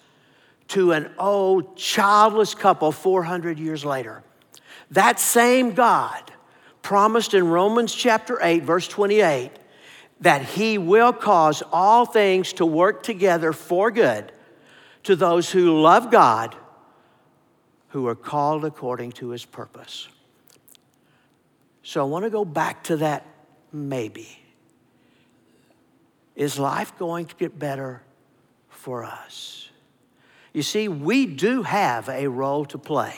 to 0.70 0.92
an 0.92 1.12
old 1.18 1.78
childless 1.78 2.56
couple 2.56 2.92
400 2.92 3.60
years 3.60 3.86
later. 3.86 4.24
That 4.92 5.20
same 5.20 5.74
God 5.74 6.32
promised 6.82 7.34
in 7.34 7.48
Romans 7.48 7.94
chapter 7.94 8.38
8, 8.42 8.64
verse 8.64 8.88
28, 8.88 9.52
that 10.22 10.44
he 10.44 10.78
will 10.78 11.14
cause 11.14 11.64
all 11.72 12.06
things 12.06 12.54
to 12.54 12.66
work 12.66 13.04
together 13.04 13.52
for 13.54 13.92
good 13.92 14.32
to 15.04 15.16
those 15.16 15.52
who 15.52 15.82
love 15.82 16.12
God, 16.12 16.56
who 17.96 18.08
are 18.08 18.14
called 18.14 18.66
according 18.66 19.10
to 19.10 19.30
his 19.30 19.46
purpose. 19.46 20.10
So 21.82 22.02
I 22.02 22.04
want 22.04 22.26
to 22.26 22.30
go 22.30 22.44
back 22.44 22.84
to 22.84 22.98
that 22.98 23.26
maybe. 23.72 24.38
Is 26.36 26.60
life 26.60 26.98
going 27.00 27.28
to 27.28 27.36
get 27.36 27.58
better 27.58 28.04
for 28.68 29.06
us? 29.06 29.70
You 30.52 30.62
see, 30.62 30.90
we 30.90 31.26
do 31.26 31.64
have 31.64 32.10
a 32.10 32.28
role 32.28 32.66
to 32.66 32.78
play 32.78 33.16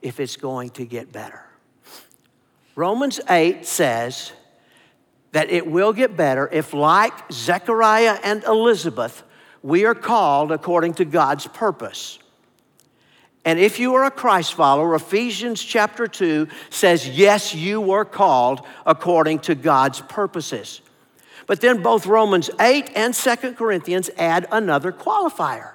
if 0.00 0.18
it's 0.18 0.38
going 0.38 0.70
to 0.70 0.86
get 0.86 1.12
better. 1.12 1.44
Romans 2.76 3.20
8 3.28 3.66
says 3.66 4.32
that 5.32 5.50
it 5.50 5.66
will 5.66 5.92
get 5.92 6.16
better 6.16 6.48
if, 6.50 6.72
like 6.72 7.12
Zechariah 7.30 8.18
and 8.24 8.44
Elizabeth, 8.44 9.24
we 9.62 9.84
are 9.84 9.94
called 9.94 10.52
according 10.52 10.94
to 10.94 11.04
God's 11.04 11.46
purpose. 11.48 12.18
And 13.44 13.58
if 13.58 13.78
you 13.78 13.94
are 13.94 14.04
a 14.04 14.10
Christ 14.10 14.54
follower, 14.54 14.94
Ephesians 14.94 15.62
chapter 15.62 16.06
2 16.06 16.48
says, 16.70 17.06
yes, 17.08 17.54
you 17.54 17.80
were 17.80 18.04
called 18.04 18.66
according 18.86 19.40
to 19.40 19.54
God's 19.54 20.00
purposes. 20.00 20.80
But 21.46 21.60
then 21.60 21.82
both 21.82 22.06
Romans 22.06 22.48
8 22.58 22.90
and 22.94 23.12
2 23.12 23.52
Corinthians 23.52 24.08
add 24.16 24.46
another 24.50 24.92
qualifier. 24.92 25.72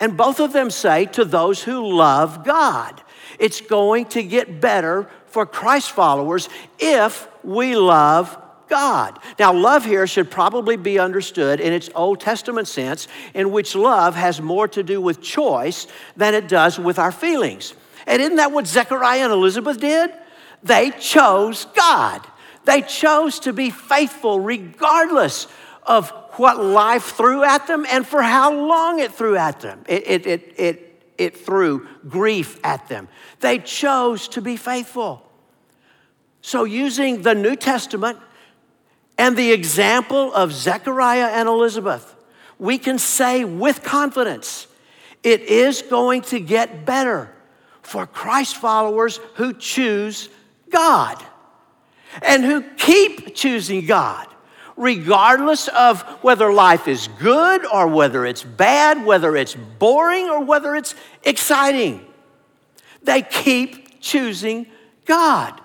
And 0.00 0.16
both 0.16 0.40
of 0.40 0.54
them 0.54 0.70
say 0.70 1.04
to 1.06 1.26
those 1.26 1.62
who 1.62 1.86
love 1.86 2.44
God, 2.44 3.02
it's 3.38 3.60
going 3.60 4.06
to 4.06 4.22
get 4.22 4.60
better 4.60 5.10
for 5.26 5.44
Christ 5.44 5.90
followers 5.90 6.48
if 6.78 7.28
we 7.44 7.76
love 7.76 8.38
God. 8.70 9.18
Now, 9.38 9.52
love 9.52 9.84
here 9.84 10.06
should 10.06 10.30
probably 10.30 10.76
be 10.76 10.98
understood 10.98 11.60
in 11.60 11.74
its 11.74 11.90
Old 11.94 12.20
Testament 12.20 12.68
sense, 12.68 13.08
in 13.34 13.50
which 13.50 13.74
love 13.74 14.14
has 14.14 14.40
more 14.40 14.68
to 14.68 14.82
do 14.82 15.00
with 15.00 15.20
choice 15.20 15.86
than 16.16 16.32
it 16.32 16.48
does 16.48 16.78
with 16.78 16.98
our 16.98 17.12
feelings. 17.12 17.74
And 18.06 18.22
isn't 18.22 18.36
that 18.36 18.52
what 18.52 18.66
Zechariah 18.66 19.24
and 19.24 19.32
Elizabeth 19.32 19.78
did? 19.78 20.12
They 20.62 20.90
chose 20.92 21.66
God. 21.76 22.26
They 22.64 22.82
chose 22.82 23.40
to 23.40 23.52
be 23.52 23.70
faithful 23.70 24.40
regardless 24.40 25.46
of 25.82 26.10
what 26.34 26.62
life 26.62 27.04
threw 27.16 27.42
at 27.42 27.66
them 27.66 27.84
and 27.90 28.06
for 28.06 28.22
how 28.22 28.52
long 28.54 29.00
it 29.00 29.12
threw 29.12 29.36
at 29.36 29.60
them. 29.60 29.84
It, 29.88 30.04
it, 30.06 30.26
it, 30.26 30.54
it, 30.56 31.12
it 31.18 31.36
threw 31.38 31.88
grief 32.08 32.58
at 32.64 32.88
them. 32.88 33.08
They 33.40 33.58
chose 33.58 34.28
to 34.28 34.40
be 34.40 34.56
faithful. 34.56 35.26
So, 36.42 36.64
using 36.64 37.22
the 37.22 37.34
New 37.34 37.56
Testament 37.56 38.18
and 39.20 39.36
the 39.36 39.52
example 39.52 40.32
of 40.32 40.50
Zechariah 40.50 41.26
and 41.26 41.46
Elizabeth, 41.46 42.16
we 42.58 42.78
can 42.78 42.98
say 42.98 43.44
with 43.44 43.82
confidence 43.82 44.66
it 45.22 45.42
is 45.42 45.82
going 45.82 46.22
to 46.22 46.40
get 46.40 46.86
better 46.86 47.30
for 47.82 48.06
Christ 48.06 48.56
followers 48.56 49.20
who 49.34 49.52
choose 49.52 50.30
God 50.70 51.22
and 52.22 52.42
who 52.42 52.62
keep 52.78 53.34
choosing 53.36 53.84
God 53.84 54.26
regardless 54.78 55.68
of 55.68 56.00
whether 56.22 56.50
life 56.50 56.88
is 56.88 57.06
good 57.18 57.66
or 57.66 57.88
whether 57.88 58.24
it's 58.24 58.42
bad, 58.42 59.04
whether 59.04 59.36
it's 59.36 59.54
boring 59.54 60.30
or 60.30 60.42
whether 60.42 60.74
it's 60.74 60.94
exciting. 61.24 62.06
They 63.02 63.20
keep 63.20 64.00
choosing 64.00 64.64
God. 65.04 65.60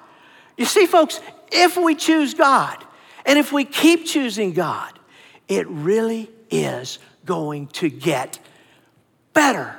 You 0.57 0.65
see, 0.65 0.87
folks, 0.87 1.21
if 1.53 1.77
we 1.77 1.95
choose 1.95 2.33
God 2.33 2.81
and 3.25 3.39
if 3.39 3.51
we 3.51 3.65
keep 3.65 4.05
choosing 4.05 4.53
God, 4.53 4.97
it 5.47 5.67
really 5.67 6.29
is 6.49 6.99
going 7.25 7.67
to 7.67 7.89
get 7.89 8.39
better. 9.33 9.75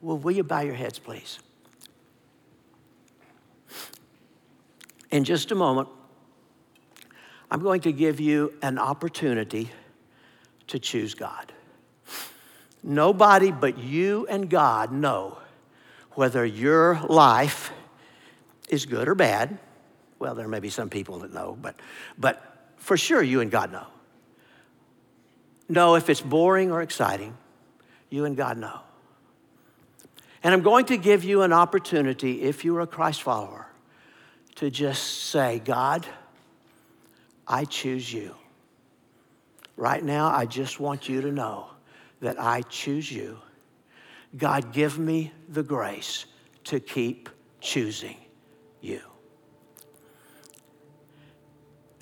Well, 0.00 0.18
will 0.18 0.32
you 0.32 0.44
bow 0.44 0.60
your 0.60 0.74
heads, 0.74 0.98
please? 0.98 1.38
In 5.10 5.24
just 5.24 5.50
a 5.50 5.54
moment, 5.54 5.88
I'm 7.50 7.62
going 7.62 7.80
to 7.82 7.92
give 7.92 8.20
you 8.20 8.54
an 8.62 8.78
opportunity 8.78 9.70
to 10.68 10.78
choose 10.78 11.14
God. 11.14 11.52
Nobody 12.82 13.50
but 13.50 13.78
you 13.78 14.26
and 14.28 14.48
God 14.48 14.92
know 14.92 15.38
whether 16.12 16.46
your 16.46 17.00
life 17.08 17.72
is 18.68 18.86
good 18.86 19.08
or 19.08 19.14
bad. 19.14 19.58
Well, 20.20 20.34
there 20.34 20.46
may 20.46 20.60
be 20.60 20.70
some 20.70 20.90
people 20.90 21.18
that 21.20 21.32
know, 21.32 21.58
but, 21.60 21.74
but 22.16 22.72
for 22.76 22.96
sure 22.96 23.22
you 23.22 23.40
and 23.40 23.50
God 23.50 23.72
know. 23.72 23.86
Know 25.68 25.94
if 25.94 26.10
it's 26.10 26.20
boring 26.20 26.70
or 26.70 26.82
exciting. 26.82 27.36
You 28.10 28.26
and 28.26 28.36
God 28.36 28.58
know. 28.58 28.80
And 30.42 30.52
I'm 30.52 30.62
going 30.62 30.84
to 30.86 30.96
give 30.96 31.24
you 31.24 31.42
an 31.42 31.52
opportunity, 31.52 32.42
if 32.42 32.64
you're 32.64 32.80
a 32.80 32.86
Christ 32.86 33.22
follower, 33.22 33.66
to 34.56 34.70
just 34.70 35.24
say, 35.24 35.60
God, 35.64 36.06
I 37.46 37.64
choose 37.64 38.12
you. 38.12 38.34
Right 39.76 40.04
now, 40.04 40.28
I 40.28 40.44
just 40.44 40.80
want 40.80 41.08
you 41.08 41.22
to 41.22 41.32
know 41.32 41.70
that 42.20 42.38
I 42.38 42.62
choose 42.62 43.10
you. 43.10 43.38
God, 44.36 44.72
give 44.72 44.98
me 44.98 45.32
the 45.48 45.62
grace 45.62 46.26
to 46.64 46.78
keep 46.78 47.30
choosing 47.60 48.16
you. 48.80 49.00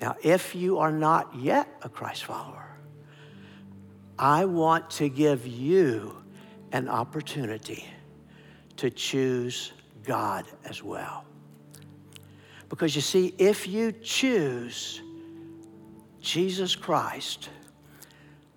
Now, 0.01 0.15
if 0.21 0.55
you 0.55 0.79
are 0.79 0.91
not 0.91 1.35
yet 1.35 1.67
a 1.81 1.89
Christ 1.89 2.23
follower, 2.23 2.69
I 4.17 4.45
want 4.45 4.89
to 4.91 5.09
give 5.09 5.45
you 5.45 6.15
an 6.71 6.87
opportunity 6.87 7.85
to 8.77 8.89
choose 8.89 9.73
God 10.03 10.45
as 10.65 10.83
well. 10.83 11.25
Because 12.69 12.95
you 12.95 13.01
see, 13.01 13.33
if 13.37 13.67
you 13.67 13.91
choose 13.91 15.01
Jesus 16.21 16.75
Christ, 16.75 17.49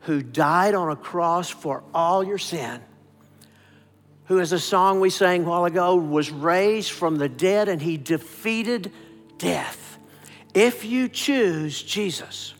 who 0.00 0.22
died 0.22 0.74
on 0.74 0.90
a 0.90 0.96
cross 0.96 1.48
for 1.48 1.82
all 1.94 2.22
your 2.22 2.38
sin, 2.38 2.80
who, 4.26 4.40
as 4.40 4.52
a 4.52 4.58
song 4.58 5.00
we 5.00 5.10
sang 5.10 5.44
a 5.44 5.48
while 5.48 5.64
ago, 5.64 5.96
was 5.96 6.30
raised 6.30 6.90
from 6.90 7.16
the 7.16 7.28
dead 7.28 7.68
and 7.68 7.80
he 7.80 7.96
defeated 7.96 8.92
death. 9.38 9.91
If 10.54 10.84
you 10.84 11.08
choose 11.08 11.82
Jesus 11.82 12.54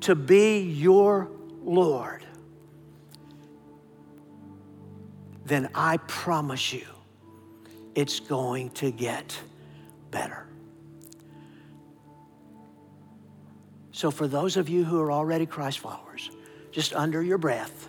to 0.00 0.14
be 0.14 0.60
your 0.60 1.30
Lord, 1.62 2.24
then 5.44 5.70
I 5.74 5.96
promise 5.96 6.72
you 6.72 6.86
it's 7.94 8.20
going 8.20 8.70
to 8.70 8.90
get 8.90 9.38
better. 10.10 10.46
So, 13.92 14.10
for 14.10 14.28
those 14.28 14.56
of 14.56 14.68
you 14.68 14.84
who 14.84 15.00
are 15.00 15.12
already 15.12 15.44
Christ 15.46 15.80
followers, 15.80 16.30
just 16.70 16.94
under 16.94 17.22
your 17.22 17.38
breath, 17.38 17.88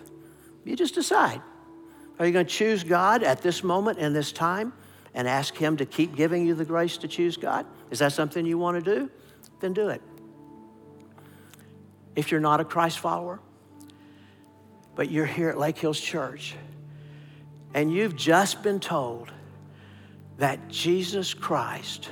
you 0.64 0.76
just 0.76 0.94
decide 0.94 1.40
are 2.18 2.26
you 2.26 2.32
going 2.32 2.46
to 2.46 2.52
choose 2.52 2.84
God 2.84 3.22
at 3.22 3.42
this 3.42 3.64
moment 3.64 3.98
and 3.98 4.14
this 4.14 4.32
time 4.32 4.72
and 5.14 5.28
ask 5.28 5.56
Him 5.56 5.76
to 5.76 5.86
keep 5.86 6.16
giving 6.16 6.46
you 6.46 6.54
the 6.54 6.64
grace 6.64 6.96
to 6.98 7.08
choose 7.08 7.36
God? 7.36 7.66
Is 7.90 7.98
that 8.00 8.12
something 8.12 8.46
you 8.46 8.58
want 8.58 8.82
to 8.82 8.94
do? 8.98 9.10
Then 9.60 9.72
do 9.72 9.88
it. 9.88 10.02
If 12.16 12.30
you're 12.30 12.40
not 12.40 12.60
a 12.60 12.64
Christ 12.64 12.98
follower, 12.98 13.40
but 14.94 15.10
you're 15.10 15.26
here 15.26 15.48
at 15.48 15.58
Lake 15.58 15.78
Hills 15.78 16.00
Church 16.00 16.54
and 17.74 17.92
you've 17.92 18.16
just 18.16 18.62
been 18.62 18.80
told 18.80 19.32
that 20.38 20.68
Jesus 20.68 21.34
Christ, 21.34 22.08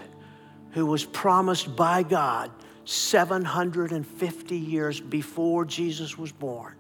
who 0.73 0.87
was 0.87 1.05
promised 1.05 1.75
by 1.77 2.03
God 2.03 2.51
750 2.85 4.57
years 4.57 5.01
before 5.01 5.65
Jesus 5.65 6.17
was 6.17 6.33
born, 6.33 6.75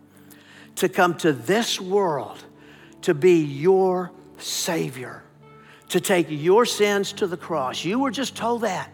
to 0.77 0.89
come 0.89 1.15
to 1.19 1.33
this 1.33 1.81
world 1.81 2.43
to 3.03 3.15
be 3.15 3.43
your 3.43 4.11
Savior, 4.39 5.23
to 5.91 6.01
take 6.01 6.27
your 6.29 6.65
sins 6.65 7.13
to 7.15 7.27
the 7.27 7.37
cross. 7.37 7.85
You 7.85 7.99
were 7.99 8.11
just 8.11 8.37
told 8.37 8.63
that. 8.63 8.91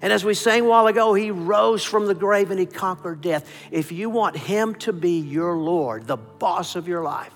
And 0.00 0.12
as 0.12 0.24
we 0.24 0.34
sang 0.34 0.62
a 0.62 0.68
while 0.68 0.88
ago, 0.88 1.14
He 1.14 1.30
rose 1.30 1.84
from 1.84 2.06
the 2.06 2.14
grave 2.14 2.50
and 2.50 2.58
He 2.58 2.66
conquered 2.66 3.20
death. 3.20 3.48
If 3.70 3.92
you 3.92 4.10
want 4.10 4.36
Him 4.36 4.74
to 4.76 4.92
be 4.92 5.20
your 5.20 5.56
Lord, 5.56 6.08
the 6.08 6.16
boss 6.16 6.74
of 6.74 6.88
your 6.88 7.04
life, 7.04 7.32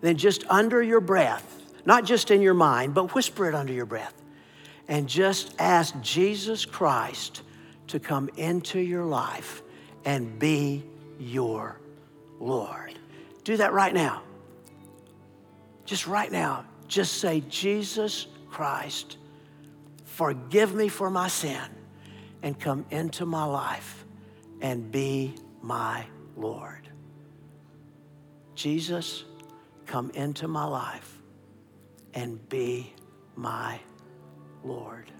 then 0.00 0.16
just 0.16 0.44
under 0.48 0.82
your 0.82 1.00
breath, 1.00 1.62
not 1.84 2.04
just 2.04 2.30
in 2.30 2.40
your 2.40 2.54
mind, 2.54 2.94
but 2.94 3.14
whisper 3.14 3.48
it 3.48 3.54
under 3.54 3.72
your 3.72 3.86
breath, 3.86 4.14
and 4.88 5.06
just 5.06 5.54
ask 5.58 5.94
Jesus 6.00 6.64
Christ 6.64 7.42
to 7.88 8.00
come 8.00 8.30
into 8.38 8.80
your 8.80 9.04
life 9.04 9.62
and 10.06 10.38
be 10.38 10.82
your 11.18 11.78
Lord. 12.38 12.94
Do 13.44 13.58
that 13.58 13.74
right 13.74 13.92
now. 13.92 14.22
Just 15.84 16.06
right 16.06 16.32
now. 16.32 16.64
Just 16.90 17.18
say, 17.18 17.44
Jesus 17.48 18.26
Christ, 18.50 19.16
forgive 20.04 20.74
me 20.74 20.88
for 20.88 21.08
my 21.08 21.28
sin 21.28 21.62
and 22.42 22.58
come 22.58 22.84
into 22.90 23.24
my 23.24 23.44
life 23.44 24.04
and 24.60 24.90
be 24.90 25.36
my 25.62 26.04
Lord. 26.36 26.88
Jesus, 28.56 29.22
come 29.86 30.10
into 30.14 30.48
my 30.48 30.64
life 30.64 31.16
and 32.12 32.48
be 32.48 32.92
my 33.36 33.78
Lord. 34.64 35.12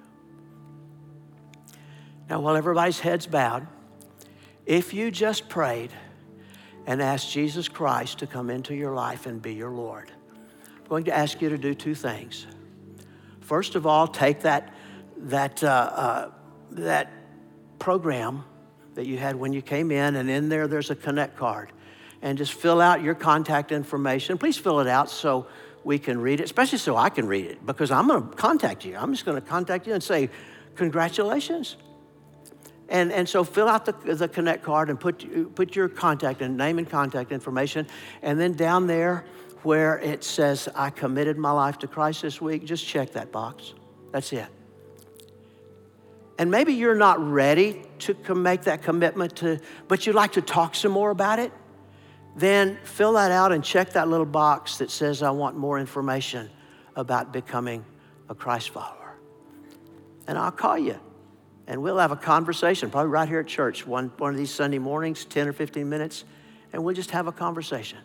Now, 2.29 2.41
while 2.41 2.57
everybody's 2.57 2.99
heads 2.99 3.29
bowed, 3.29 3.69
if 4.67 4.93
you 4.93 5.13
just 5.13 5.49
prayed 5.49 5.93
and 6.85 7.01
asked 7.01 7.31
Jesus 7.31 7.69
Christ 7.69 8.19
to 8.19 8.27
come 8.27 8.51
into 8.51 8.75
your 8.75 8.93
life 8.93 9.27
and 9.27 9.41
be 9.41 9.55
your 9.55 9.71
Lord, 9.71 10.11
going 10.91 11.05
to 11.05 11.17
ask 11.17 11.41
you 11.41 11.49
to 11.49 11.57
do 11.57 11.73
two 11.73 11.95
things. 11.95 12.49
First 13.43 13.77
of 13.77 13.87
all, 13.87 14.09
take 14.09 14.41
that, 14.41 14.75
that, 15.19 15.63
uh, 15.63 15.69
uh, 15.69 16.31
that 16.73 17.13
program 17.79 18.45
that 18.95 19.07
you 19.07 19.17
had 19.17 19.37
when 19.37 19.53
you 19.53 19.63
came 19.63 19.93
in, 19.93 20.17
and 20.17 20.29
in 20.29 20.49
there, 20.49 20.67
there's 20.67 20.91
a 20.91 20.97
Connect 20.97 21.37
card. 21.37 21.71
And 22.23 22.37
just 22.37 22.53
fill 22.53 22.81
out 22.81 23.03
your 23.03 23.15
contact 23.15 23.71
information. 23.71 24.37
Please 24.37 24.59
fill 24.59 24.81
it 24.81 24.89
out 24.89 25.09
so 25.09 25.47
we 25.85 25.97
can 25.97 26.21
read 26.21 26.41
it, 26.41 26.43
especially 26.43 26.79
so 26.79 26.97
I 26.97 27.09
can 27.09 27.27
read 27.29 27.45
it, 27.45 27.65
because 27.65 27.93
I'm 27.93 28.09
going 28.09 28.29
to 28.29 28.37
contact 28.37 28.85
you. 28.85 28.97
I'm 28.97 29.13
just 29.13 29.25
going 29.25 29.41
to 29.41 29.49
contact 29.49 29.87
you 29.87 29.95
and 29.95 30.03
say, 30.03 30.29
Congratulations. 30.75 31.77
And, 32.89 33.13
and 33.13 33.29
so 33.29 33.45
fill 33.45 33.69
out 33.69 33.85
the, 33.85 34.15
the 34.15 34.27
Connect 34.27 34.65
card 34.65 34.91
and 34.91 34.99
put, 34.99 35.55
put 35.55 35.77
your 35.77 35.89
contact 35.89 36.43
and 36.43 36.57
name 36.57 36.79
and 36.79 36.91
contact 36.91 37.31
information. 37.31 37.87
And 38.23 38.41
then 38.41 38.55
down 38.55 38.89
there 38.89 39.25
where 39.65 39.99
it 39.99 40.25
says, 40.25 40.69
I 40.75 40.91
committed 40.91 41.39
my 41.39 41.51
life 41.51 41.79
to 41.79 41.87
Christ 41.87 42.23
this 42.23 42.41
week, 42.41 42.65
just 42.65 42.87
check 42.87 43.13
that 43.13 43.33
box. 43.33 43.75
That's 44.13 44.33
it. 44.33 44.47
And 46.39 46.51
maybe 46.51 46.73
you're 46.73 46.95
not 46.95 47.21
ready 47.21 47.83
to 48.01 48.35
make 48.35 48.63
that 48.63 48.83
commitment 48.83 49.37
to, 49.37 49.61
but 49.89 50.07
you'd 50.07 50.15
like 50.15 50.33
to 50.33 50.43
talk 50.43 50.75
some 50.75 50.93
more 50.93 51.11
about 51.11 51.39
it, 51.39 51.53
then 52.35 52.79
fill 52.85 53.13
that 53.15 53.31
out 53.31 53.53
and 53.53 53.63
check 53.63 53.93
that 53.93 54.09
little 54.09 54.27
box 54.27 54.79
that 54.79 54.91
says, 54.91 55.23
I 55.23 55.31
want 55.31 55.57
more 55.57 55.79
information 55.79 56.49
about 56.97 57.33
becoming 57.33 57.85
a 58.29 58.35
Christ 58.35 58.71
follower. 58.71 59.19
And 60.27 60.39
I'll 60.39 60.51
call 60.51 60.79
you 60.79 60.99
and 61.71 61.81
we'll 61.83 61.99
have 61.99 62.11
a 62.11 62.17
conversation, 62.17 62.91
probably 62.91 63.11
right 63.11 63.29
here 63.29 63.39
at 63.39 63.47
church, 63.47 63.87
one, 63.87 64.11
one 64.19 64.33
of 64.33 64.37
these 64.37 64.51
Sunday 64.51 64.81
mornings, 64.81 65.25
10 65.25 65.47
or 65.47 65.53
15 65.53 65.89
minutes, 65.89 66.25
and 66.73 66.83
we'll 66.83 66.97
just 66.97 67.13
have 67.13 67.29
a 67.29 67.33
conversation. 67.33 67.99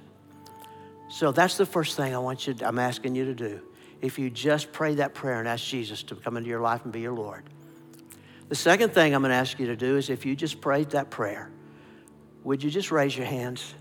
So 1.07 1.31
that's 1.31 1.57
the 1.57 1.65
first 1.65 1.95
thing 1.95 2.15
I 2.15 2.19
want 2.19 2.47
you, 2.47 2.53
to, 2.55 2.67
I'm 2.67 2.79
asking 2.79 3.15
you 3.15 3.25
to 3.25 3.33
do. 3.33 3.61
If 4.01 4.19
you 4.19 4.29
just 4.29 4.71
pray 4.71 4.95
that 4.95 5.13
prayer 5.13 5.39
and 5.39 5.47
ask 5.47 5.63
Jesus 5.63 6.03
to 6.03 6.15
come 6.15 6.37
into 6.37 6.49
your 6.49 6.61
life 6.61 6.83
and 6.83 6.91
be 6.91 7.01
your 7.01 7.13
Lord. 7.13 7.43
The 8.49 8.55
second 8.55 8.93
thing 8.93 9.15
I'm 9.15 9.21
going 9.21 9.31
to 9.31 9.35
ask 9.35 9.59
you 9.59 9.67
to 9.67 9.75
do 9.75 9.97
is 9.97 10.09
if 10.09 10.25
you 10.25 10.35
just 10.35 10.61
prayed 10.61 10.91
that 10.91 11.09
prayer, 11.09 11.49
would 12.43 12.63
you 12.63 12.69
just 12.69 12.91
raise 12.91 13.15
your 13.15 13.25
hands? 13.25 13.73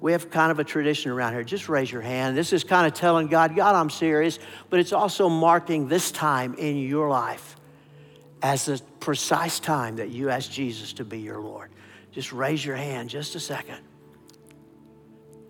We 0.00 0.12
have 0.12 0.30
kind 0.30 0.52
of 0.52 0.58
a 0.58 0.64
tradition 0.64 1.10
around 1.10 1.32
here. 1.32 1.42
Just 1.44 1.68
raise 1.68 1.90
your 1.90 2.02
hand. 2.02 2.36
This 2.36 2.52
is 2.52 2.64
kind 2.64 2.86
of 2.86 2.94
telling 2.94 3.28
God, 3.28 3.56
God, 3.56 3.74
I'm 3.74 3.90
serious, 3.90 4.38
but 4.70 4.78
it's 4.78 4.92
also 4.92 5.28
marking 5.28 5.88
this 5.88 6.12
time 6.12 6.54
in 6.54 6.76
your 6.76 7.08
life 7.08 7.56
as 8.42 8.66
the 8.66 8.80
precise 9.00 9.60
time 9.60 9.96
that 9.96 10.10
you 10.10 10.28
ask 10.28 10.50
Jesus 10.50 10.92
to 10.94 11.04
be 11.04 11.20
your 11.20 11.40
Lord. 11.40 11.70
Just 12.12 12.32
raise 12.32 12.64
your 12.64 12.76
hand 12.76 13.10
just 13.10 13.34
a 13.34 13.40
second. 13.40 13.78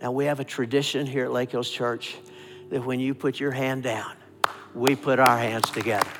Now, 0.02 0.10
we 0.10 0.24
have 0.24 0.40
a 0.40 0.44
tradition 0.44 1.06
here 1.06 1.26
at 1.26 1.32
Lake 1.32 1.52
Hills 1.52 1.70
Church 1.70 2.16
that 2.70 2.84
when 2.84 2.98
you 2.98 3.14
put 3.14 3.38
your 3.38 3.52
hand 3.52 3.84
down, 3.84 4.16
we 4.74 4.96
put 4.96 5.20
our 5.20 5.38
hands 5.38 5.70
together. 5.70 6.10